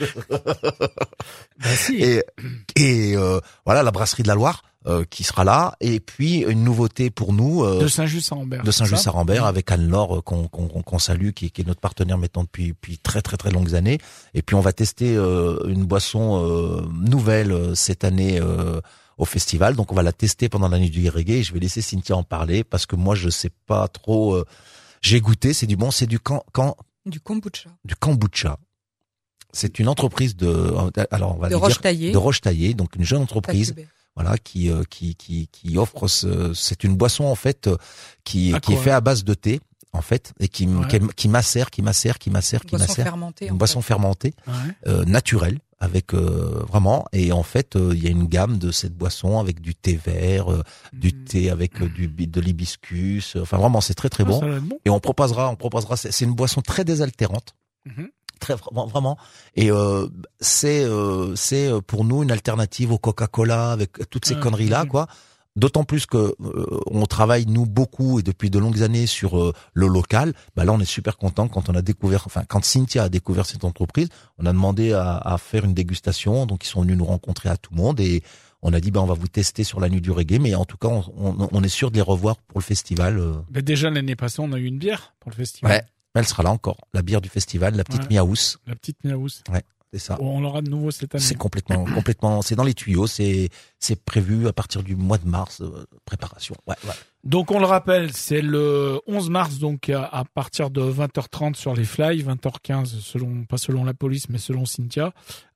Bah 1.62 1.76
si. 1.76 1.96
Et 2.02 2.22
et 2.76 3.16
euh, 3.16 3.40
voilà, 3.64 3.82
la 3.82 3.90
brasserie 3.90 4.22
de 4.22 4.28
la 4.28 4.34
Loire 4.34 4.62
euh, 4.86 5.04
qui 5.08 5.24
sera 5.24 5.44
là. 5.44 5.74
Et 5.80 6.00
puis 6.00 6.38
une 6.38 6.64
nouveauté 6.64 7.10
pour 7.10 7.32
nous. 7.32 7.62
euh, 7.64 7.80
de 7.80 7.88
Saint-Just-Saint-Rambert. 7.88 8.62
de 8.64 8.70
Saint-Just-Saint-Rambert 8.70 9.44
avec 9.44 9.70
Anne-Laure 9.70 10.18
euh, 10.18 10.22
qu'on 10.22 10.48
qu'on 10.48 10.68
qu'on 10.68 10.98
salue 10.98 11.30
qui, 11.30 11.50
qui 11.50 11.60
est 11.60 11.66
notre 11.66 11.80
partenaire 11.80 12.16
maintenant 12.18 12.44
depuis 12.44 12.68
depuis 12.68 12.98
très 12.98 13.20
très 13.22 13.36
très 13.36 13.50
longues 13.50 13.74
années 13.74 13.98
et 14.34 14.42
puis 14.42 14.56
on 14.56 14.60
va 14.60 14.72
tester 14.72 15.14
euh, 15.16 15.58
une 15.68 15.84
boisson 15.84 16.42
euh, 16.44 16.80
nouvelle 16.92 17.52
euh, 17.52 17.74
cette 17.74 18.04
année 18.04 18.40
euh, 18.40 18.80
au 19.18 19.26
festival 19.26 19.76
donc 19.76 19.92
on 19.92 19.94
va 19.94 20.02
la 20.02 20.12
tester 20.12 20.48
pendant 20.48 20.68
la 20.68 20.78
nuit 20.78 20.88
du 20.90 21.06
reggae 21.10 21.30
et 21.40 21.42
je 21.42 21.52
vais 21.52 21.60
laisser 21.60 21.82
Cynthia 21.82 22.16
en 22.16 22.22
parler 22.22 22.64
parce 22.64 22.86
que 22.86 22.96
moi 22.96 23.14
je 23.14 23.28
sais 23.28 23.50
pas 23.66 23.86
trop 23.88 24.34
euh, 24.34 24.46
j'ai 25.02 25.20
goûté 25.20 25.52
c'est 25.52 25.66
du 25.66 25.76
bon 25.76 25.90
c'est 25.90 26.06
du 26.06 26.18
can, 26.18 26.42
can- 26.52 26.76
Du 27.04 27.20
kombucha. 27.20 27.68
du 27.84 27.94
kombucha 27.96 28.56
c'est 29.52 29.78
une 29.78 29.88
entreprise 29.88 30.36
de 30.36 30.72
alors 31.10 31.36
on 31.36 31.38
va 31.38 31.48
De 31.48 31.54
lui 31.54 31.60
roche 31.60 31.72
dire 31.74 31.80
taillée. 31.82 32.12
de 32.12 32.18
Roche 32.18 32.40
Taillée 32.40 32.74
donc 32.74 32.96
une 32.96 33.04
jeune 33.04 33.22
entreprise 33.22 33.74
voilà 34.16 34.36
qui 34.38 34.70
euh, 34.70 34.82
qui 34.90 35.14
qui 35.14 35.48
qui 35.52 35.78
offre 35.78 36.08
ce, 36.08 36.52
c'est 36.54 36.84
une 36.84 36.96
boisson 36.96 37.24
en 37.24 37.34
fait 37.34 37.66
euh, 37.68 37.76
qui 38.24 38.52
À 38.54 38.60
qui 38.60 38.72
est 38.72 38.76
faite 38.76 38.92
à 38.92 39.00
base 39.00 39.24
de 39.24 39.34
thé 39.34 39.60
en 39.92 40.02
fait 40.02 40.32
et 40.40 40.48
qui 40.48 40.66
Ouais. 40.66 40.86
qui, 40.88 40.98
qui 41.16 41.28
macère 41.28 41.70
qui 41.70 41.82
macère 41.82 42.18
qui 42.18 42.30
macère 42.30 42.60
Une 42.62 42.68
qui 42.70 42.76
boisson 42.76 42.92
macère 42.92 43.04
fermentée. 43.04 43.46
une 43.48 43.56
boisson 43.58 43.80
fait. 43.80 43.88
fermentée 43.88 44.34
Ouais. 44.46 44.52
euh, 44.88 45.04
naturelle 45.04 45.58
avec 45.82 46.12
euh, 46.12 46.62
vraiment 46.68 47.06
et 47.12 47.32
en 47.32 47.42
fait 47.42 47.74
euh, 47.74 47.92
il 47.94 48.04
y 48.04 48.06
a 48.06 48.10
une 48.10 48.26
gamme 48.26 48.58
de 48.58 48.70
cette 48.70 48.94
boisson 48.94 49.38
avec 49.40 49.60
du 49.60 49.74
thé 49.74 49.98
vert 50.04 50.52
euh, 50.52 50.62
du 50.92 51.08
Mm. 51.08 51.24
thé 51.24 51.50
avec 51.50 51.80
euh, 51.80 51.88
du 51.88 52.06
de 52.08 52.40
l'hibiscus 52.40 53.36
enfin 53.36 53.56
vraiment 53.58 53.80
c'est 53.80 53.94
très 53.94 54.10
très 54.10 54.24
Ah, 54.24 54.26
bon 54.26 54.78
et 54.84 54.90
on 54.90 55.00
proposera 55.00 55.48
on 55.50 55.56
proposera 55.56 55.96
c'est 55.96 56.12
c'est 56.12 56.24
une 56.24 56.34
boisson 56.34 56.60
très 56.60 56.84
désaltérante 56.84 57.54
Mhm. 57.86 58.10
Très 58.40 58.54
vraiment 58.72 59.16
et 59.54 59.70
euh, 59.70 60.08
c'est 60.40 60.82
euh, 60.84 61.36
c'est 61.36 61.68
euh, 61.68 61.80
pour 61.80 62.04
nous 62.04 62.22
une 62.22 62.32
alternative 62.32 62.90
au 62.92 62.98
Coca-Cola 62.98 63.70
avec 63.70 64.08
toutes 64.10 64.24
ces 64.26 64.34
Ah, 64.34 64.40
conneries 64.40 64.68
là 64.68 64.82
mhm. 64.84 64.90
quoi. 64.90 65.06
D'autant 65.56 65.82
plus 65.82 66.06
que 66.06 66.16
euh, 66.16 66.80
on 66.86 67.06
travaille 67.06 67.44
nous 67.46 67.66
beaucoup 67.66 68.20
et 68.20 68.22
depuis 68.22 68.50
de 68.50 68.58
longues 68.60 68.82
années 68.82 69.06
sur 69.06 69.36
euh, 69.36 69.52
le 69.74 69.88
local. 69.88 70.32
Bah 70.54 70.64
là 70.64 70.72
on 70.72 70.78
est 70.78 70.84
super 70.84 71.16
content 71.16 71.48
quand 71.48 71.68
on 71.68 71.74
a 71.74 71.82
découvert 71.82 72.22
enfin 72.26 72.44
quand 72.48 72.64
Cynthia 72.64 73.02
a 73.02 73.08
découvert 73.08 73.46
cette 73.46 73.64
entreprise. 73.64 74.08
On 74.38 74.46
a 74.46 74.52
demandé 74.52 74.92
à, 74.92 75.16
à 75.16 75.38
faire 75.38 75.64
une 75.64 75.74
dégustation. 75.74 76.46
Donc 76.46 76.64
ils 76.64 76.68
sont 76.68 76.82
venus 76.82 76.96
nous 76.96 77.04
rencontrer 77.04 77.48
à 77.48 77.56
tout 77.56 77.74
le 77.74 77.82
monde 77.82 77.98
et 77.98 78.22
on 78.62 78.72
a 78.72 78.78
dit 78.80 78.92
bah 78.92 79.00
on 79.02 79.06
va 79.06 79.14
vous 79.14 79.26
tester 79.28 79.64
sur 79.64 79.80
la 79.80 79.88
nuit 79.88 80.00
du 80.00 80.12
reggae. 80.12 80.38
Mais 80.40 80.54
en 80.54 80.64
tout 80.64 80.76
cas 80.76 80.88
on, 80.88 81.02
on, 81.18 81.48
on 81.50 81.62
est 81.64 81.68
sûr 81.68 81.90
de 81.90 81.96
les 81.96 82.00
revoir 82.02 82.36
pour 82.36 82.60
le 82.60 82.64
festival 82.64 83.18
euh. 83.18 83.32
Mais 83.50 83.60
déjà 83.62 83.90
l'année 83.90 84.14
passée, 84.16 84.40
on 84.40 84.52
a 84.52 84.58
eu 84.58 84.66
une 84.66 84.78
bière 84.78 85.14
pour 85.18 85.30
le 85.32 85.36
festival. 85.36 85.72
ouais 85.72 85.84
elle 86.14 86.26
sera 86.26 86.42
là 86.42 86.50
encore 86.50 86.78
la 86.92 87.02
bière 87.02 87.20
du 87.20 87.28
festival 87.28 87.74
la 87.76 87.84
petite 87.84 88.02
Ouais. 88.02 88.08
Miaous 88.10 88.56
La 88.66 88.74
petite 88.74 89.02
Miaous. 89.04 89.42
C'est 89.92 89.98
ça 89.98 90.18
On 90.20 90.40
l'aura 90.40 90.62
de 90.62 90.70
nouveau 90.70 90.90
cette 90.90 91.14
année. 91.14 91.24
C'est 91.24 91.36
complètement, 91.36 91.84
complètement, 91.84 92.42
c'est 92.42 92.54
dans 92.54 92.64
les 92.64 92.74
tuyaux, 92.74 93.06
c'est, 93.06 93.48
c'est 93.78 94.02
prévu 94.04 94.46
à 94.46 94.52
partir 94.52 94.82
du 94.82 94.96
mois 94.96 95.18
de 95.18 95.26
mars, 95.28 95.60
euh, 95.60 95.84
préparation. 96.04 96.54
Ouais, 96.66 96.76
ouais. 96.84 96.94
Donc 97.22 97.50
on 97.50 97.58
le 97.58 97.66
rappelle, 97.66 98.12
c'est 98.14 98.40
le 98.40 98.98
11 99.06 99.28
mars, 99.28 99.58
donc 99.58 99.90
à, 99.90 100.04
à 100.04 100.24
partir 100.24 100.70
de 100.70 100.80
20h30 100.80 101.54
sur 101.54 101.74
les 101.74 101.84
fly, 101.84 102.22
20h15 102.22 102.86
selon 103.00 103.44
pas 103.44 103.58
selon 103.58 103.84
la 103.84 103.92
police, 103.92 104.30
mais 104.30 104.38
selon 104.38 104.64
Cynthia. 104.64 105.12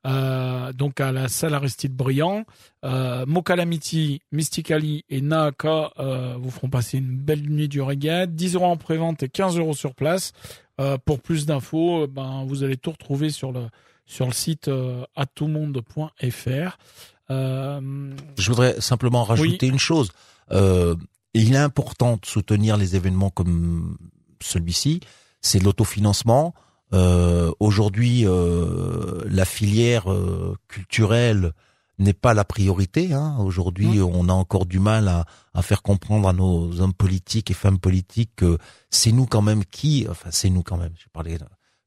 Euh, 0.06 0.72
donc 0.74 1.00
à 1.00 1.10
la 1.10 1.28
salle 1.28 1.54
Aristide 1.54 1.94
Briand, 1.94 2.44
euh, 2.84 3.24
Mokalamiti, 3.26 4.20
Mysticali 4.32 5.04
et 5.08 5.22
Naaka 5.22 5.92
euh, 5.98 6.36
vous 6.38 6.50
feront 6.50 6.68
passer 6.68 6.98
une 6.98 7.16
belle 7.16 7.48
nuit 7.48 7.68
du 7.68 7.80
reggae. 7.80 8.26
10 8.26 8.56
euros 8.56 8.66
en 8.66 8.76
prévente 8.76 9.22
et 9.22 9.30
15 9.30 9.56
euros 9.56 9.74
sur 9.74 9.94
place. 9.94 10.32
Euh, 10.80 10.98
pour 11.02 11.20
plus 11.20 11.46
d'infos, 11.46 12.06
ben 12.08 12.44
vous 12.46 12.64
allez 12.64 12.76
tout 12.76 12.90
retrouver 12.90 13.30
sur 13.30 13.52
le 13.52 13.68
sur 14.06 14.26
le 14.26 14.32
site 14.32 14.68
euh, 14.68 15.04
atoumonde.fr. 15.16 16.78
Euh, 17.30 18.10
Je 18.38 18.50
voudrais 18.50 18.80
simplement 18.80 19.24
rajouter 19.24 19.66
une 19.66 19.78
chose. 19.78 20.10
Euh, 20.52 20.94
il 21.32 21.54
est 21.54 21.58
important 21.58 22.16
de 22.16 22.26
soutenir 22.26 22.76
les 22.76 22.96
événements 22.96 23.30
comme 23.30 23.96
celui-ci. 24.40 25.00
C'est 25.40 25.58
l'autofinancement. 25.58 26.54
Euh, 26.92 27.50
Aujourd'hui, 27.60 28.26
euh, 28.26 29.22
la 29.26 29.44
filière 29.44 30.12
euh, 30.12 30.56
culturelle 30.68 31.52
n'est 31.98 32.12
pas 32.12 32.34
la 32.34 32.44
priorité. 32.44 33.12
Hein. 33.12 33.36
Aujourd'hui, 33.38 34.00
on 34.00 34.28
a 34.28 34.32
encore 34.32 34.66
du 34.66 34.80
mal 34.80 35.08
à, 35.08 35.26
à 35.54 35.62
faire 35.62 35.82
comprendre 35.82 36.28
à 36.28 36.32
nos 36.32 36.80
hommes 36.80 36.92
politiques 36.92 37.50
et 37.50 37.54
femmes 37.54 37.78
politiques 37.78 38.32
que 38.36 38.58
c'est 38.90 39.12
nous 39.12 39.26
quand 39.26 39.42
même 39.42 39.64
qui, 39.64 40.06
enfin 40.08 40.30
c'est 40.32 40.50
nous 40.50 40.62
quand 40.62 40.76
même. 40.76 40.92
Je 40.98 41.06
parlais 41.12 41.38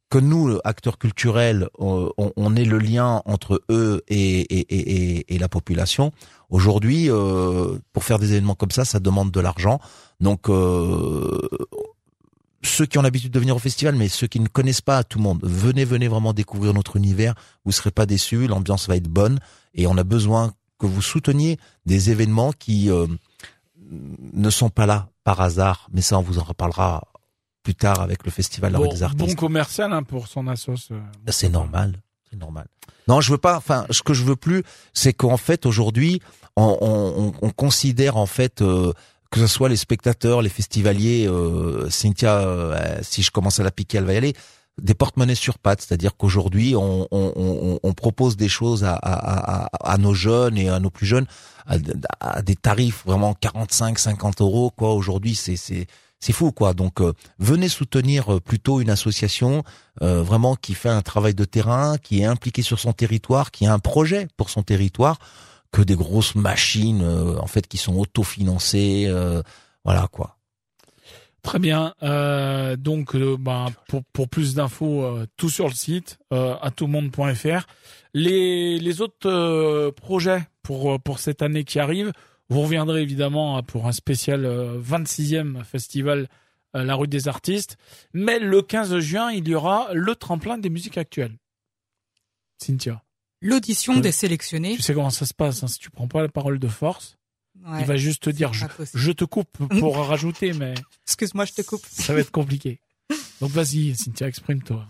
que 0.10 0.18
nous, 0.18 0.58
acteurs 0.64 0.98
culturels, 0.98 1.68
on, 1.78 2.56
est 2.56 2.64
le 2.66 2.80
lien 2.80 3.22
entre 3.26 3.62
eux 3.70 4.04
et, 4.08 5.38
la 5.40 5.50
population. 5.50 6.12
Aujourd'hui, 6.50 7.10
euh, 7.10 7.78
pour 7.92 8.04
faire 8.04 8.20
des 8.20 8.32
événements 8.32 8.56
comme 8.56 8.72
ça, 8.72 8.86
ça 8.86 9.00
demande 9.00 9.32
de 9.32 9.40
l'argent. 9.40 9.80
Donc, 10.22 10.50
euh, 10.50 11.48
ceux 12.64 12.86
qui 12.86 12.98
ont 12.98 13.02
l'habitude 13.02 13.32
de 13.32 13.40
venir 13.40 13.56
au 13.56 13.60
festival, 13.60 13.96
mais 13.96 14.08
ceux 14.08 14.28
qui 14.28 14.40
ne 14.40 14.48
connaissent 14.48 14.82
pas 14.82 15.04
tout 15.04 15.18
le 15.18 15.24
monde, 15.24 15.40
venez, 15.44 15.84
venez 15.84 16.08
vraiment 16.08 16.34
découvrir 16.34 16.74
notre 16.74 16.96
univers. 16.96 17.36
Vous 17.66 17.72
serez 17.72 17.92
pas 17.92 18.06
déçus, 18.06 18.48
l'ambiance 18.48 18.88
va 18.88 18.96
être 18.96 19.10
bonne 19.10 19.40
et 19.74 19.88
on 19.88 19.98
a 19.98 20.04
besoin 20.04 20.54
que 20.80 20.86
vous 20.86 21.02
souteniez 21.02 21.58
des 21.86 22.12
événements 22.12 22.52
qui 22.52 22.90
euh, 22.90 23.08
ne 24.34 24.50
sont 24.50 24.70
pas 24.70 24.86
là 24.86 25.10
par 25.24 25.42
hasard. 25.42 25.88
Mais 25.92 26.02
ça, 26.02 26.18
on 26.18 26.22
vous 26.22 26.40
en 26.40 26.44
reparlera 26.44 27.04
plus 27.68 27.76
tard 27.76 28.00
avec 28.00 28.24
le 28.24 28.32
festival 28.32 28.72
bon, 28.80 28.84
des 28.94 29.04
bon 29.26 29.36
commercial 29.36 29.92
hein, 29.92 30.04
pour 30.04 30.28
son 30.30 30.48
assos. 30.48 30.88
euh, 30.92 31.00
C'est 31.30 31.50
normal, 31.50 31.90
c'est 32.30 32.40
normal. 32.40 32.66
Non, 33.10 33.20
je 33.20 33.30
veux 33.32 33.38
pas. 33.38 33.58
Enfin, 33.58 33.86
ce 33.90 34.02
que 34.04 34.14
je 34.14 34.24
veux 34.24 34.38
plus, 34.38 34.64
c'est 34.94 35.12
qu'en 35.12 35.36
fait 35.36 35.66
aujourd'hui, 35.66 36.22
on, 36.56 36.78
on- 36.80 37.34
on 37.42 37.50
considère 37.52 38.16
en 38.16 38.26
fait 38.26 38.62
euh, 38.62 38.94
que 39.32 39.40
ce 39.42 39.48
soit 39.48 39.68
les 39.68 39.76
spectateurs, 39.76 40.42
les 40.42 40.50
festivaliers. 40.50 41.28
Euh, 41.28 41.90
Cynthia, 41.90 42.38
euh, 42.40 43.00
si 43.02 43.22
je 43.22 43.32
commence 43.32 43.60
à 43.60 43.64
la 43.64 43.72
piquer, 43.72 43.98
elle 43.98 44.06
va 44.06 44.14
y 44.14 44.18
aller. 44.18 44.34
Des 44.82 44.94
porte-monnaies 44.94 45.36
sur 45.36 45.58
pattes, 45.58 45.82
c'est-à-dire 45.82 46.16
qu'aujourd'hui, 46.16 46.74
on, 46.78 47.06
on- 47.12 47.34
on- 47.36 47.80
on 47.84 47.94
propose 47.94 48.38
des 48.38 48.48
choses 48.48 48.84
à, 48.86 48.94
à- 48.94 49.66
à- 49.66 49.92
à 49.94 49.98
nos 49.98 50.14
jeunes 50.14 50.58
et 50.58 50.70
à 50.70 50.80
nos 50.80 50.90
plus 50.92 51.06
jeunes 51.08 51.26
à, 51.66 51.76
à 52.22 52.42
des 52.42 52.56
tarifs 52.56 53.04
vraiment 53.06 53.34
45, 53.34 54.00
50 54.00 54.40
euros. 54.40 54.72
Quoi, 54.72 54.94
aujourd'hui, 54.94 55.36
c'est 55.36 55.58
c'est 55.58 55.88
c'est 56.20 56.34
fou, 56.34 56.52
quoi. 56.52 56.74
Donc, 56.74 57.02
euh, 57.02 57.14
venez 57.40 57.70
soutenir 57.70 58.36
euh, 58.36 58.40
plutôt 58.40 58.82
une 58.82 58.90
association 58.90 59.64
euh, 60.02 60.24
vraiment 60.24 60.56
qui 60.56 60.74
fait 60.74 60.90
un 60.90 61.02
travail 61.02 61.36
de 61.36 61.46
terrain, 61.46 61.98
qui 61.98 62.22
est 62.22 62.26
impliqué 62.26 62.62
sur 62.62 62.80
son 62.80 62.94
territoire, 62.94 63.52
qui 63.52 63.66
a 63.66 63.74
un 63.74 63.80
projet 63.80 64.28
pour 64.36 64.50
son 64.50 64.64
territoire, 64.64 65.20
que 65.72 65.82
des 65.82 65.96
grosses 65.96 66.36
machines 66.36 67.02
euh, 67.04 67.38
en 67.40 67.48
fait 67.48 67.68
qui 67.68 67.78
sont 67.78 67.96
autofinancées, 67.98 69.06
euh, 69.08 69.42
voilà 69.84 70.08
quoi. 70.12 70.38
Très 71.44 71.60
bien. 71.60 71.94
Euh, 72.04 72.76
donc, 72.76 73.16
bah, 73.16 73.68
pour, 73.88 74.04
pour 74.12 74.28
plus 74.28 74.54
d'infos, 74.54 75.04
euh, 75.04 75.28
tout 75.38 75.50
sur 75.50 75.68
le 75.68 75.74
site, 75.74 76.20
euh, 76.34 76.56
atoutmonde.fr. 76.62 77.66
Les, 78.14 78.80
les 78.80 79.02
autres 79.02 79.92
projets 79.92 80.46
pour, 80.62 81.00
pour 81.00 81.20
cette 81.20 81.42
année 81.42 81.64
qui 81.64 81.80
arrive, 81.80 82.12
vous 82.50 82.62
reviendrez 82.62 83.02
évidemment 83.02 83.58
hein, 83.58 83.64
pour 83.64 83.88
un 83.88 83.92
spécial 83.92 84.46
euh, 84.46 84.80
26e 84.82 85.64
festival 85.64 86.28
euh, 86.76 86.84
La 86.84 86.96
Rue 86.96 87.08
des 87.08 87.28
Artistes. 87.28 87.78
Mais 88.14 88.40
le 88.40 88.62
15 88.62 89.00
juin, 89.00 89.32
il 89.32 89.48
y 89.48 89.56
aura 89.56 89.90
le 89.94 90.16
tremplin 90.16 90.58
des 90.58 90.70
musiques 90.70 90.98
actuelles. 90.98 91.38
Cynthia, 92.58 93.04
L'audition 93.42 94.00
des 94.00 94.12
sélectionnés. 94.12 94.76
tu 94.76 94.82
sais 94.82 94.94
comment 94.94 95.12
ça 95.12 95.26
se 95.26 95.34
passe. 95.34 95.64
Hein, 95.64 95.68
si 95.68 95.78
tu 95.78 95.92
prends 95.92 96.08
pas 96.08 96.22
la 96.22 96.30
parole 96.30 96.60
de 96.60 96.68
force, 96.68 97.18
Ouais, 97.66 97.82
il 97.82 97.86
va 97.88 97.98
juste 97.98 98.24
te 98.24 98.30
dire 98.30 98.52
je, 98.54 99.12
te 99.12 99.26
coupe 99.26 99.58
pour 99.80 99.98
rajouter, 99.98 100.54
mais 100.54 100.76
Excuse-moi, 101.06 101.46
je 101.46 101.54
te 101.54 101.62
coupe. 101.64 101.86
ça 101.92 102.14
va 102.14 102.20
être 102.20 102.32
compliqué. 102.32 102.80
Donc 103.42 103.52
vas-y, 103.52 103.96
Cynthia, 103.96 104.28
exprime-toi. 104.28 104.86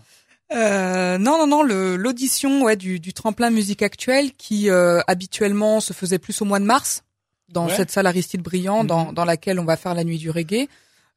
Euh, 0.52 1.18
non, 1.18 1.38
non, 1.38 1.46
non, 1.46 1.62
l'audition 1.62 2.62
ouais, 2.62 2.76
du, 2.76 3.00
du 3.00 3.12
tremplin 3.12 3.50
musique 3.50 3.82
actuelle 3.82 4.32
qui 4.32 4.70
euh, 4.70 5.00
habituellement 5.06 5.80
se 5.80 5.92
faisait 5.92 6.18
plus 6.18 6.40
au 6.40 6.44
mois 6.46 6.58
de 6.58 6.64
mars 6.64 7.04
dans 7.52 7.66
Ouais. 7.66 7.76
cette 7.76 7.90
salle 7.90 8.06
Aristide 8.06 8.42
Briand 8.42 8.82
Mhm. 8.82 8.86
dans, 8.88 9.12
dans 9.12 9.24
laquelle 9.24 9.58
on 9.60 9.64
va 9.64 9.76
faire 9.76 9.94
la 9.94 10.04
nuit 10.04 10.18
du 10.18 10.30
reggae. 10.30 10.68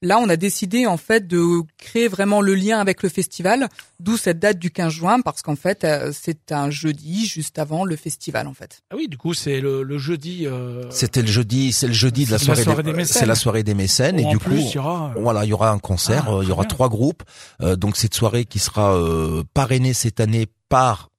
Là, 0.03 0.17
on 0.17 0.27
a 0.29 0.35
décidé 0.35 0.87
en 0.87 0.97
fait 0.97 1.27
de 1.27 1.61
créer 1.77 2.07
vraiment 2.07 2.41
le 2.41 2.55
lien 2.55 2.79
avec 2.79 3.03
le 3.03 3.09
festival, 3.09 3.69
d'où 3.99 4.17
cette 4.17 4.39
date 4.39 4.57
du 4.57 4.71
15 4.71 4.91
juin, 4.91 5.21
parce 5.21 5.43
qu'en 5.43 5.55
fait, 5.55 5.83
euh, 5.83 6.11
c'est 6.11 6.51
un 6.51 6.71
jeudi 6.71 7.27
juste 7.27 7.59
avant 7.59 7.85
le 7.85 7.95
festival 7.95 8.47
en 8.47 8.55
fait. 8.55 8.81
Ah 8.89 8.95
oui, 8.97 9.07
du 9.07 9.17
coup, 9.19 9.35
c'est 9.35 9.61
le, 9.61 9.83
le, 9.83 9.99
jeudi. 9.99 10.47
Euh... 10.47 10.89
C'était 10.89 11.21
le 11.21 11.27
jeudi, 11.27 11.71
c'est 11.71 11.85
le 11.85 11.93
jeudi 11.93 12.25
de 12.25 12.31
la 12.31 12.39
soirée, 12.39 12.63
des, 12.81 12.93
mécènes. 12.93 13.19
C'est 13.19 13.27
la 13.27 13.35
soirée 13.35 13.61
des 13.61 13.75
mécènes 13.75 14.19
et 14.19 14.25
du 14.25 14.39
coup, 14.39 14.49
il 14.53 14.71
y 14.71 14.77
aura, 14.79 15.13
voilà, 15.19 15.45
il 15.45 15.49
y 15.49 15.53
aura 15.53 15.69
un 15.69 15.77
concert, 15.77 16.25
ah, 16.27 16.39
il 16.41 16.49
y 16.49 16.51
aura 16.51 16.65
trois 16.65 16.89
groupes. 16.89 17.21
Euh, 17.61 17.75
donc 17.75 17.95
cette 17.95 18.15
soirée 18.15 18.45
qui 18.45 18.57
sera 18.57 18.95
euh, 18.95 19.43
parrainée 19.53 19.93
cette 19.93 20.19
année 20.19 20.47
par 20.67 21.11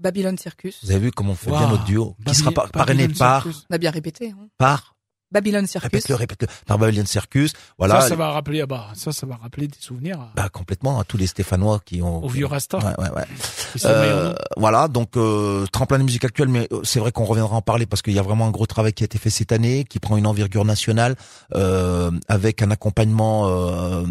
Babylone 0.00 0.38
Circus. 0.38 0.80
Vous 0.82 0.90
avez 0.90 1.00
vu 1.00 1.10
comment 1.10 1.32
on 1.32 1.36
fait 1.36 1.50
bien 1.50 1.68
notre 1.68 1.84
duo, 1.84 2.16
qui 2.26 2.34
sera 2.34 2.50
parrainé 2.52 3.08
par. 3.08 3.46
On 3.70 3.74
a 3.74 3.78
bien 3.78 3.90
répété. 3.90 4.30
Hein. 4.30 4.48
Par 4.58 4.96
Babylon 5.32 5.66
Circus. 5.66 5.90
Répète-le, 5.92 6.14
répète-le. 6.14 6.48
Par 6.66 6.78
Babylon 6.78 7.06
Circus. 7.06 7.52
Voilà. 7.78 8.00
Ça, 8.00 8.08
ça 8.08 8.16
va 8.16 8.30
rappeler, 8.30 8.60
ah 8.62 8.66
bah, 8.66 8.88
ça, 8.94 9.12
ça 9.12 9.26
va 9.26 9.36
rappeler 9.36 9.68
des 9.68 9.78
souvenirs. 9.78 10.18
Bah, 10.34 10.48
complètement, 10.48 10.98
à 10.98 11.04
tous 11.04 11.16
les 11.16 11.26
Stéphanois 11.26 11.80
qui 11.84 12.02
ont. 12.02 12.24
Au 12.24 12.28
vieux 12.28 12.46
Rasta. 12.46 12.78
Ouais, 12.78 13.04
ouais, 13.04 13.10
ouais. 13.14 13.24
Euh, 13.84 14.34
voilà, 14.56 14.88
donc, 14.88 15.16
euh, 15.16 15.66
tremplin 15.72 15.98
de 15.98 16.04
musique 16.04 16.24
actuelle, 16.24 16.48
mais 16.48 16.66
euh, 16.72 16.80
c'est 16.82 16.98
vrai 16.98 17.12
qu'on 17.12 17.24
reviendra 17.24 17.56
en 17.56 17.62
parler 17.62 17.86
parce 17.86 18.02
qu'il 18.02 18.12
y 18.12 18.18
a 18.18 18.22
vraiment 18.22 18.46
un 18.46 18.50
gros 18.50 18.66
travail 18.66 18.92
qui 18.92 19.04
a 19.04 19.06
été 19.06 19.18
fait 19.18 19.30
cette 19.30 19.52
année, 19.52 19.84
qui 19.84 20.00
prend 20.00 20.16
une 20.16 20.26
envergure 20.26 20.64
nationale, 20.64 21.14
euh, 21.54 22.10
avec 22.28 22.62
un 22.62 22.70
accompagnement, 22.70 23.46
euh, 23.48 24.04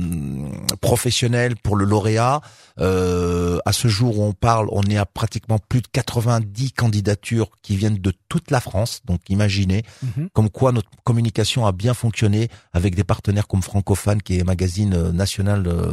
professionnel 0.81 1.55
pour 1.57 1.75
le 1.75 1.85
lauréat. 1.85 2.41
Euh, 2.79 3.59
à 3.65 3.73
ce 3.73 3.87
jour 3.87 4.19
où 4.19 4.23
on 4.23 4.33
parle, 4.33 4.67
on 4.71 4.83
est 4.83 4.97
à 4.97 5.05
pratiquement 5.05 5.59
plus 5.59 5.81
de 5.81 5.87
90 5.91 6.71
candidatures 6.71 7.49
qui 7.61 7.75
viennent 7.75 7.97
de 7.97 8.13
toute 8.29 8.51
la 8.51 8.61
France. 8.61 9.01
Donc, 9.05 9.21
imaginez, 9.29 9.83
mhm. 10.01 10.29
comme 10.33 10.49
quoi 10.49 10.71
notre 10.71 10.89
communication 11.09 11.65
a 11.65 11.71
bien 11.71 11.95
fonctionné 11.95 12.49
avec 12.71 12.93
des 12.93 13.03
partenaires 13.03 13.47
comme 13.47 13.63
Francophone, 13.63 14.21
qui 14.21 14.37
est 14.37 14.41
un 14.41 14.43
magazine 14.43 14.93
euh, 14.93 15.11
national, 15.11 15.65
euh, 15.65 15.91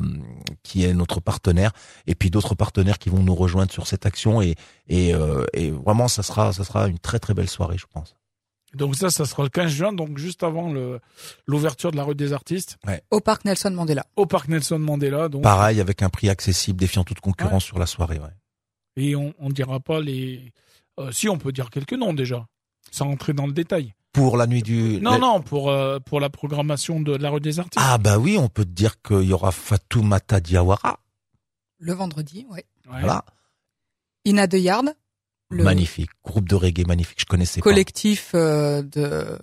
qui 0.62 0.84
est 0.84 0.92
notre 0.92 1.20
partenaire, 1.20 1.72
et 2.06 2.14
puis 2.14 2.28
d'autres 2.28 2.54
partenaires 2.54 2.98
qui 2.98 3.08
vont 3.08 3.22
nous 3.22 3.34
rejoindre 3.34 3.72
sur 3.72 3.86
cette 3.86 4.04
action. 4.04 4.42
Et, 4.42 4.56
et, 4.88 5.14
euh, 5.14 5.46
et 5.54 5.70
vraiment, 5.70 6.06
ça 6.06 6.22
sera, 6.22 6.52
ça 6.52 6.64
sera 6.64 6.88
une 6.88 6.98
très 6.98 7.18
très 7.18 7.32
belle 7.32 7.48
soirée, 7.48 7.78
je 7.78 7.86
pense. 7.90 8.14
Donc 8.74 8.94
ça, 8.94 9.08
ça 9.08 9.24
sera 9.24 9.44
le 9.44 9.48
15 9.48 9.70
juin, 9.70 9.92
donc 9.94 10.18
juste 10.18 10.42
avant 10.42 10.70
l'ouverture 11.46 11.92
de 11.92 11.96
la 11.96 12.04
rue 12.04 12.14
des 12.14 12.34
artistes. 12.34 12.76
Ouais. 12.86 13.00
Au 13.10 13.20
parc 13.20 13.46
Nelson 13.46 13.70
Mandela. 13.70 14.04
Au 14.16 14.26
parc 14.26 14.48
Nelson 14.48 14.78
Mandela. 14.78 15.30
Donc. 15.30 15.42
Pareil, 15.42 15.80
avec 15.80 16.02
un 16.02 16.10
prix 16.10 16.28
accessible, 16.28 16.78
défiant 16.78 17.04
toute 17.04 17.20
concurrence 17.20 17.64
sur 17.64 17.78
la 17.78 17.86
soirée. 17.86 18.18
Ouais. 18.18 18.34
Et 19.02 19.16
on, 19.16 19.32
on 19.38 19.48
dira 19.48 19.80
pas 19.80 19.98
les. 20.02 20.52
si 21.10 21.30
on 21.30 21.38
peut 21.38 21.52
dire 21.52 21.70
quelques 21.70 21.94
noms 21.94 22.12
déjà, 22.12 22.46
sans 22.90 23.06
entrer 23.06 23.32
dans 23.32 23.46
le 23.46 23.54
détail 23.54 23.94
pour 24.16 24.36
la 24.36 24.46
nuit 24.46 24.62
du. 24.62 25.00
Non, 25.00 25.18
non, 25.18 25.42
pour 25.42 25.70
euh, 25.70 25.98
pour 25.98 26.20
la 26.20 26.30
programmation 26.30 27.00
de, 27.00 27.14
la 27.14 27.30
rue 27.30 27.40
des 27.40 27.58
artistes. 27.58 27.78
Ah 27.78 27.98
bah 27.98 28.18
oui, 28.18 28.38
on 28.38 28.48
peut 28.48 28.64
dire 28.64 29.00
qu'il 29.02 29.22
y 29.22 29.32
aura 29.32 29.52
Fatoumata 29.52 30.40
Diawara. 30.40 31.00
Le 31.78 31.92
vendredi, 31.92 32.46
oui. 32.50 32.60
Voilà. 32.88 33.24
Ina 34.24 34.46
de 34.46 34.58
Yard. 34.58 34.94
Magnifique, 35.50 36.10
groupe 36.24 36.48
de 36.48 36.56
reggae 36.56 36.84
magnifique, 36.88 37.20
je 37.20 37.26
connaissais 37.26 37.60
collectif 37.60 38.32
pas. 38.32 38.38
Collectif 38.38 38.96
euh, 38.98 39.28
de. 39.30 39.38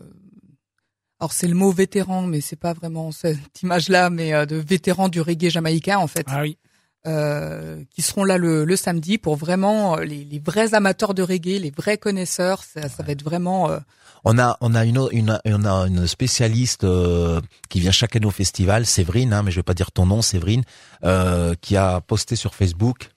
Alors 1.19 1.31
c'est 1.31 1.47
le 1.47 1.55
mot 1.55 1.71
vétéran, 1.71 2.23
mais 2.23 2.41
c'est 2.41 2.57
pas 2.57 2.73
vraiment 2.73 3.11
cette 3.13 3.61
image-là, 3.61 4.09
mais 4.09 4.33
euh, 4.33 4.45
de 4.45 4.57
vétéran 4.57 5.07
du 5.07 5.21
reggae 5.21 5.49
jamaïcain 5.49 5.99
en 5.99 6.07
fait. 6.07 6.25
Ah 6.27 6.41
oui. 6.41 6.57
Euh, 7.05 7.83
qui 7.89 8.01
seront 8.01 8.23
là 8.23 8.37
le, 8.37 8.63
le 8.63 8.75
samedi 8.77 9.17
pour 9.17 9.35
vraiment 9.35 9.97
les, 9.97 10.23
les, 10.23 10.39
vrais 10.39 10.73
amateurs 10.73 11.13
de 11.13 11.21
reggae, 11.21 11.59
les 11.59 11.69
vrais 11.69 11.97
connaisseurs. 11.97 12.63
Ça, 12.63 12.87
ça 12.87 13.03
va 13.03 13.11
être 13.11 13.23
vraiment. 13.23 13.69
Euh, 13.69 13.79
on 14.23 14.39
a 14.39 14.57
on 14.61 14.73
a 14.73 14.85
une 14.85 15.09
une 15.11 15.37
on 15.43 15.65
a 15.65 15.87
une 15.87 16.07
spécialiste 16.07 16.85
euh, 16.85 17.41
qui 17.67 17.81
vient 17.81 17.91
chaque 17.91 18.15
année 18.15 18.25
au 18.25 18.31
festival, 18.31 18.85
Séverine, 18.85 19.33
hein, 19.33 19.43
mais 19.43 19.51
je 19.51 19.57
vais 19.57 19.63
pas 19.63 19.73
dire 19.73 19.91
ton 19.91 20.05
nom, 20.05 20.21
Séverine, 20.21 20.63
euh, 21.03 21.55
qui 21.59 21.75
a 21.75 21.99
posté 21.99 22.37
sur 22.37 22.55
Facebook 22.55 23.09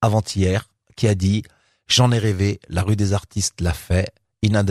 avant-hier, 0.00 0.66
qui 0.96 1.06
a 1.06 1.14
dit 1.14 1.42
j'en 1.86 2.10
ai 2.12 2.18
rêvé, 2.18 2.60
la 2.70 2.82
rue 2.82 2.96
des 2.96 3.12
artistes 3.12 3.60
l'a 3.60 3.74
fait, 3.74 4.10
Ina 4.42 4.62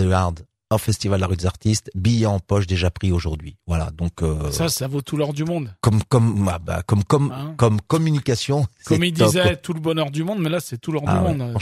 au 0.71 0.77
Festival 0.77 1.19
de 1.19 1.21
la 1.21 1.27
rue 1.27 1.35
des 1.35 1.45
artistes, 1.45 1.91
billets 1.95 2.25
en 2.25 2.39
poche 2.39 2.67
déjà 2.67 2.89
pris 2.89 3.11
aujourd'hui. 3.11 3.57
Voilà, 3.67 3.91
donc 3.91 4.23
euh, 4.23 4.51
ça, 4.51 4.69
ça 4.69 4.87
vaut 4.87 5.01
tout 5.01 5.15
l'or 5.17 5.33
du 5.33 5.43
monde. 5.43 5.73
Comme 5.81 6.03
comme 6.03 6.49
ah 6.51 6.59
bah, 6.59 6.81
comme 6.85 7.03
comme 7.03 7.31
hein 7.31 7.53
comme 7.57 7.81
communication. 7.81 8.65
Comme 8.85 9.03
il 9.03 9.13
disait, 9.13 9.57
tout 9.57 9.73
le 9.73 9.79
bonheur 9.79 10.11
du 10.11 10.23
monde, 10.23 10.39
mais 10.39 10.49
là 10.49 10.59
c'est 10.59 10.77
tout 10.77 10.91
l'or 10.91 11.03
du 11.03 11.09
ah 11.09 11.21
monde. 11.21 11.55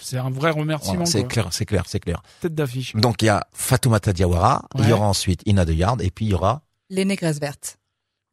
C'est 0.00 0.18
un 0.18 0.30
vrai 0.30 0.50
remerciement. 0.50 1.06
c'est 1.06 1.26
clair, 1.26 1.48
c'est 1.52 1.64
clair, 1.64 1.84
c'est 1.86 2.00
clair. 2.00 2.22
Tête 2.40 2.54
d'affiche. 2.54 2.94
Donc 2.96 3.22
il 3.22 3.26
y 3.26 3.28
a 3.28 3.46
Fatoumata 3.52 4.12
Diawara, 4.12 4.68
il 4.78 4.88
y 4.88 4.92
aura 4.92 5.06
ensuite 5.06 5.42
Ina 5.46 5.64
de 5.64 5.72
Yard, 5.72 6.02
et 6.02 6.10
puis 6.10 6.26
il 6.26 6.30
y 6.30 6.34
aura 6.34 6.62
les 6.90 7.04
Négresses 7.04 7.40
vertes 7.40 7.78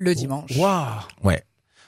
le 0.01 0.15
dimanche. 0.15 0.57
Waouh. 0.57 1.01
Ouais. 1.23 1.43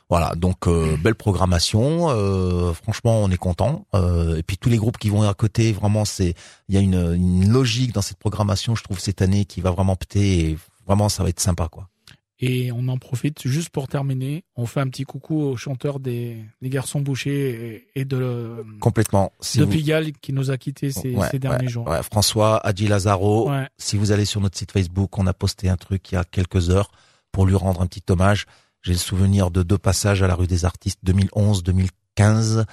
Voilà, 0.09 0.35
donc 0.35 0.67
euh, 0.67 0.95
belle 0.97 1.15
programmation. 1.15 2.09
Euh, 2.09 2.73
franchement, 2.73 3.21
on 3.23 3.31
est 3.31 3.37
content. 3.37 3.85
Euh, 3.95 4.37
et 4.37 4.43
puis 4.43 4.57
tous 4.57 4.69
les 4.69 4.77
groupes 4.77 4.97
qui 4.97 5.09
vont 5.09 5.23
à 5.23 5.33
côté, 5.33 5.71
vraiment, 5.71 6.05
c'est 6.05 6.35
il 6.69 6.75
y 6.75 6.77
a 6.77 6.81
une, 6.81 7.15
une, 7.15 7.49
logique 7.49 7.93
dans 7.93 8.01
cette 8.01 8.17
programmation, 8.17 8.75
je 8.75 8.83
trouve 8.83 8.99
cette 8.99 9.21
année 9.21 9.45
qui 9.45 9.61
va 9.61 9.71
vraiment 9.71 9.95
péter. 9.95 10.51
Et 10.51 10.57
vraiment, 10.85 11.09
ça 11.09 11.23
va 11.23 11.29
être 11.29 11.39
sympa, 11.39 11.67
quoi. 11.67 11.89
Et 12.45 12.73
on 12.73 12.89
en 12.89 12.97
profite 12.97 13.47
juste 13.47 13.69
pour 13.69 13.87
terminer. 13.87 14.43
On 14.57 14.65
fait 14.65 14.81
un 14.81 14.89
petit 14.89 15.05
coucou 15.05 15.41
aux 15.41 15.55
chanteurs 15.55 16.01
des, 16.01 16.43
des 16.61 16.69
Garçons 16.69 16.99
Bouchés 16.99 17.87
et, 17.95 18.03
de 18.03 18.65
complètement 18.81 19.31
de 19.55 19.63
Pigalle 19.63 20.11
qui 20.11 20.33
nous 20.33 20.51
a 20.51 20.57
quittés 20.57 20.91
ces, 20.91 21.15
ces 21.31 21.39
derniers 21.39 21.69
jours. 21.69 21.87
Ouais, 21.87 22.03
François, 22.03 22.57
Adi 22.65 22.87
Lazaro. 22.87 23.49
Si 23.77 23.97
vous 23.97 24.11
allez 24.11 24.25
sur 24.25 24.41
notre 24.41 24.57
site 24.57 24.73
Facebook, 24.73 25.17
on 25.17 25.25
a 25.25 25.33
posté 25.33 25.69
un 25.69 25.77
truc 25.77 26.11
il 26.11 26.15
y 26.15 26.17
a 26.17 26.25
quelques 26.25 26.69
heures 26.69 26.91
pour 27.31 27.45
lui 27.45 27.55
rendre 27.55 27.81
un 27.81 27.87
petit 27.87 28.03
hommage. 28.09 28.45
J'ai 28.83 28.91
le 28.91 28.99
souvenir 28.99 29.49
de 29.49 29.63
deux 29.63 29.77
passages 29.77 30.21
à 30.21 30.27
la 30.27 30.35
rue 30.35 30.47
des 30.47 30.65
artistes 30.65 30.99
2011-2015. 31.05 32.65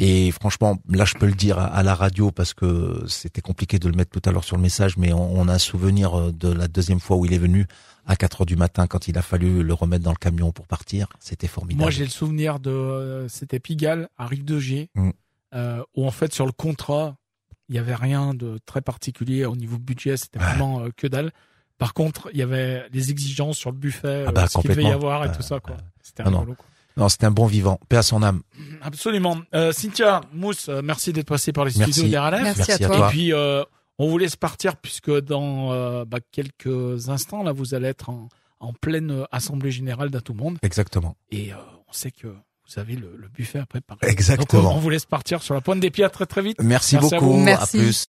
Et 0.00 0.30
franchement, 0.30 0.78
là, 0.88 1.04
je 1.04 1.14
peux 1.14 1.26
le 1.26 1.32
dire 1.32 1.58
à, 1.58 1.82
la 1.82 1.94
radio 1.94 2.30
parce 2.30 2.54
que 2.54 3.02
c'était 3.08 3.40
compliqué 3.40 3.80
de 3.80 3.88
le 3.88 3.96
mettre 3.96 4.10
tout 4.10 4.26
à 4.28 4.32
l'heure 4.32 4.44
sur 4.44 4.56
le 4.56 4.62
message, 4.62 4.96
mais 4.96 5.12
on, 5.12 5.48
a 5.48 5.54
un 5.54 5.58
souvenir 5.58 6.16
euh, 6.16 6.32
de 6.32 6.52
la 6.52 6.68
deuxième 6.68 7.00
fois 7.00 7.16
où 7.16 7.24
il 7.24 7.32
est 7.32 7.38
venu 7.38 7.66
à 8.06 8.14
4 8.14 8.42
heures 8.42 8.46
du 8.46 8.54
matin 8.54 8.86
quand 8.86 9.08
il 9.08 9.18
a 9.18 9.22
fallu 9.22 9.64
le 9.64 9.74
remettre 9.74 10.04
dans 10.04 10.12
le 10.12 10.16
camion 10.16 10.52
pour 10.52 10.68
partir. 10.68 11.08
C'était 11.18 11.48
formidable. 11.48 11.80
Moi, 11.82 11.90
j'ai 11.90 12.04
le 12.04 12.10
souvenir 12.10 12.60
de, 12.60 12.70
euh, 12.70 13.28
c'était 13.28 13.58
Pigalle 13.58 14.08
à 14.16 14.26
Rive 14.26 14.44
de 14.44 14.60
G, 14.60 14.90
mm. 14.94 15.10
euh, 15.54 15.82
où 15.96 16.06
en 16.06 16.12
fait 16.12 16.32
sur 16.32 16.46
le 16.46 16.52
contrat, 16.52 17.16
il 17.68 17.74
y 17.74 17.78
avait 17.78 17.96
rien 17.96 18.34
de 18.34 18.60
très 18.66 18.82
particulier 18.82 19.46
au 19.46 19.56
niveau 19.56 19.78
budget, 19.78 20.16
c'était 20.16 20.38
vraiment 20.38 20.84
que 20.96 21.08
dalle. 21.08 21.32
Par 21.78 21.94
contre, 21.94 22.28
il 22.32 22.38
y 22.38 22.42
avait 22.42 22.84
des 22.92 23.10
exigences 23.10 23.56
sur 23.56 23.70
le 23.70 23.76
buffet, 23.76 24.24
ah 24.26 24.32
bah, 24.32 24.42
euh, 24.44 24.46
ce 24.48 24.58
qu'il 24.58 24.70
devait 24.70 24.82
y 24.84 24.90
avoir 24.90 25.24
et 25.24 25.32
tout 25.32 25.42
ça. 25.42 25.60
quoi. 25.60 25.76
C'était 26.02 26.24
un, 26.24 26.30
non, 26.96 27.08
c'était 27.08 27.26
un 27.26 27.30
bon 27.30 27.46
vivant. 27.46 27.78
Paix 27.88 27.98
à 27.98 28.02
son 28.02 28.22
âme. 28.24 28.42
Absolument. 28.82 29.38
Euh, 29.54 29.70
Cynthia, 29.70 30.20
Mousse, 30.32 30.68
euh, 30.68 30.80
merci 30.82 31.12
d'être 31.12 31.28
passé 31.28 31.52
par 31.52 31.64
les 31.64 31.70
studios 31.70 32.08
d'RLF. 32.08 32.42
Merci, 32.42 32.64
merci, 32.66 32.84
à 32.84 32.88
toi. 32.88 33.06
Et 33.06 33.10
puis, 33.10 33.32
euh, 33.32 33.62
on 33.98 34.08
vous 34.08 34.18
laisse 34.18 34.34
partir 34.34 34.76
puisque 34.76 35.12
dans 35.20 35.72
euh, 35.72 36.04
bah, 36.04 36.18
quelques 36.32 37.08
instants, 37.08 37.44
là, 37.44 37.52
vous 37.52 37.74
allez 37.74 37.86
être 37.86 38.10
en, 38.10 38.28
en 38.58 38.72
pleine 38.72 39.24
assemblée 39.30 39.70
générale 39.70 40.10
d'À 40.10 40.20
tout 40.20 40.34
monde. 40.34 40.58
Exactement. 40.62 41.14
Et 41.30 41.52
on 41.88 41.92
sait 41.92 42.10
que 42.10 42.26
vous 42.26 42.80
avez 42.80 42.96
le, 42.96 43.14
le 43.16 43.28
buffet 43.28 43.60
à 43.60 43.66
préparer. 43.66 44.00
Exactement. 44.02 44.62
Donc, 44.64 44.72
on 44.72 44.78
vous 44.78 44.90
laisse 44.90 45.06
partir 45.06 45.42
sur 45.42 45.54
la 45.54 45.60
pointe 45.60 45.80
des 45.80 45.90
pieds. 45.90 46.04
À 46.04 46.10
très 46.10 46.26
très 46.26 46.42
vite. 46.42 46.58
Merci, 46.60 46.96
merci 46.96 47.14
beaucoup. 47.14 47.44
À, 47.46 47.62
à 47.62 47.66
plus. 47.66 48.06